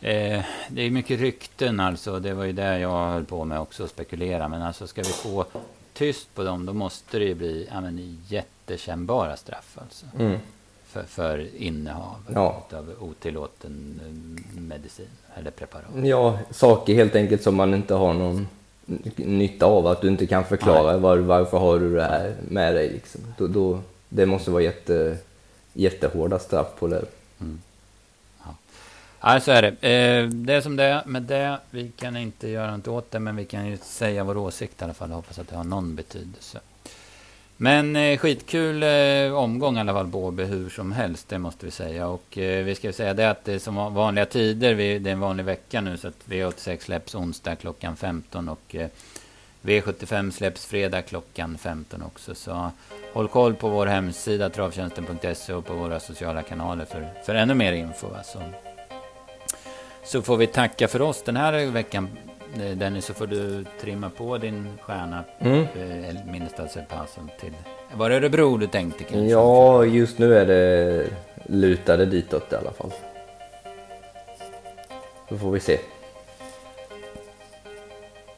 Eh, 0.01 0.43
det 0.69 0.81
är 0.81 0.89
mycket 0.89 1.19
rykten 1.19 1.79
alltså. 1.79 2.19
Det 2.19 2.33
var 2.33 2.43
ju 2.43 2.51
det 2.51 2.79
jag 2.79 3.07
höll 3.11 3.25
på 3.25 3.45
med 3.45 3.59
också, 3.59 3.83
att 3.83 3.89
spekulera. 3.89 4.47
Men 4.47 4.61
alltså 4.61 4.87
ska 4.87 5.01
vi 5.01 5.09
få 5.09 5.45
tyst 5.93 6.35
på 6.35 6.43
dem, 6.43 6.65
då 6.65 6.73
måste 6.73 7.19
det 7.19 7.25
ju 7.25 7.35
bli 7.35 7.67
ja, 7.71 7.81
men, 7.81 8.19
jättekännbara 8.27 9.37
straff. 9.37 9.77
Alltså. 9.81 10.05
Mm. 10.19 10.39
för, 10.87 11.03
för 11.03 11.47
innehav 11.57 12.15
Ja. 12.33 12.65
av 12.73 12.93
otillåten 12.99 14.01
eh, 14.05 14.61
medicin 14.61 15.07
eller 15.35 15.51
preparat. 15.51 15.85
Ja, 16.03 16.39
saker 16.51 16.93
helt 16.93 17.15
enkelt 17.15 17.43
som 17.43 17.55
man 17.55 17.73
inte 17.73 17.93
har 17.93 18.13
någon 18.13 18.47
nytta 19.15 19.65
av, 19.65 19.87
att 19.87 20.01
du 20.01 20.07
inte 20.07 20.27
kan 20.27 20.45
förklara 20.45 20.97
var, 20.97 21.17
varför 21.17 21.57
har 21.57 21.79
du 21.79 21.95
det 21.95 22.03
här 22.03 22.35
med 22.49 22.75
dig. 22.75 22.89
Liksom. 22.89 23.21
Då, 23.37 23.47
då, 23.47 23.79
det 24.09 24.25
måste 24.25 24.51
vara 24.51 24.63
jätte, 24.63 25.17
jättehårda 25.73 26.39
straff 26.39 26.67
på 26.79 26.87
det. 26.87 27.05
Ja, 29.23 29.39
så 29.39 29.51
är 29.51 29.61
det. 29.61 29.67
Eh, 29.67 30.27
det 30.27 30.53
är 30.53 30.61
som 30.61 30.75
det 30.75 30.83
är 30.83 31.05
med 31.05 31.21
det. 31.21 31.59
Vi 31.71 31.91
kan 31.95 32.17
inte 32.17 32.47
göra 32.47 32.77
något 32.77 32.87
åt 32.87 33.11
det, 33.11 33.19
men 33.19 33.35
vi 33.35 33.45
kan 33.45 33.67
ju 33.67 33.77
säga 33.77 34.23
vår 34.23 34.37
åsikt 34.37 34.81
i 34.81 34.83
alla 34.83 34.93
fall. 34.93 35.09
Jag 35.09 35.15
hoppas 35.15 35.39
att 35.39 35.47
det 35.47 35.55
har 35.55 35.63
någon 35.63 35.95
betydelse. 35.95 36.59
Men 37.57 37.95
eh, 37.95 38.17
skitkul 38.17 38.83
eh, 38.83 39.33
omgång 39.33 39.77
i 39.77 39.79
alla 39.79 39.93
fall, 39.93 40.07
Båbe, 40.07 40.43
hur 40.43 40.69
som 40.69 40.91
helst. 40.91 41.29
Det 41.29 41.37
måste 41.37 41.65
vi 41.65 41.71
säga. 41.71 42.07
Och 42.07 42.23
vi 42.35 42.75
ska 42.75 42.87
ju 42.87 42.93
säga 42.93 43.13
det 43.13 43.29
att 43.29 43.45
det 43.45 43.53
är 43.53 43.59
som 43.59 43.93
vanliga 43.93 44.25
tider. 44.25 44.75
Det 44.75 45.09
är 45.09 45.13
en 45.13 45.19
vanlig 45.19 45.45
vecka 45.45 45.81
nu, 45.81 45.97
så 45.97 46.07
att 46.07 46.25
V86 46.25 46.79
släpps 46.79 47.15
onsdag 47.15 47.55
klockan 47.55 47.95
15 47.95 48.49
och 48.49 48.75
V75 49.61 50.31
släpps 50.31 50.65
fredag 50.65 51.01
klockan 51.01 51.57
15 51.57 52.01
också. 52.01 52.35
Så 52.35 52.71
håll 53.13 53.27
koll 53.27 53.53
på 53.53 53.69
vår 53.69 53.85
hemsida 53.85 54.49
travtjänsten.se 54.49 55.53
och 55.53 55.65
på 55.65 55.73
våra 55.73 55.99
sociala 55.99 56.41
kanaler 56.41 56.85
för, 56.85 57.09
för 57.25 57.35
ännu 57.35 57.53
mer 57.53 57.73
info. 57.73 58.07
Alltså. 58.17 58.39
Så 60.03 60.21
får 60.21 60.37
vi 60.37 60.47
tacka 60.47 60.87
för 60.87 61.01
oss 61.01 61.23
den 61.23 61.35
här 61.35 61.65
veckan. 61.65 62.09
Eh, 62.55 62.77
Dennis, 62.77 63.05
så 63.05 63.13
får 63.13 63.27
du 63.27 63.65
trimma 63.81 64.09
på 64.09 64.37
din 64.37 64.77
stjärna, 64.81 65.23
Mm. 65.39 65.61
eh, 65.61 66.25
Minnestadspassen 66.25 67.29
till... 67.39 67.53
Var 67.93 68.09
det 68.09 68.15
Örebro 68.15 68.57
du 68.57 68.67
tänkte 68.67 69.03
kanske? 69.03 69.25
Ja, 69.31 69.85
just 69.85 70.17
nu 70.19 70.37
är 70.37 70.45
det 70.45 71.07
lutade 71.45 72.05
ditåt 72.05 72.53
i 72.53 72.55
alla 72.55 72.71
fall. 72.71 72.91
Då 75.29 75.37
får 75.37 75.51
vi 75.51 75.59
se. 75.59 75.79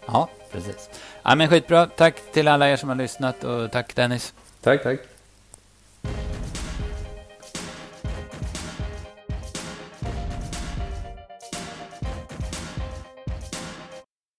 Ja, 0.05 0.29
precis. 0.51 0.89
Ja, 1.23 1.35
men 1.35 1.47
skitbra. 1.47 1.85
Tack 1.85 2.15
till 2.31 2.47
alla 2.47 2.69
er 2.69 2.75
som 2.75 2.89
har 2.89 2.95
lyssnat 2.95 3.43
och 3.43 3.71
tack 3.71 3.95
Dennis. 3.95 4.33
Tack, 4.61 4.83
tack. 4.83 4.99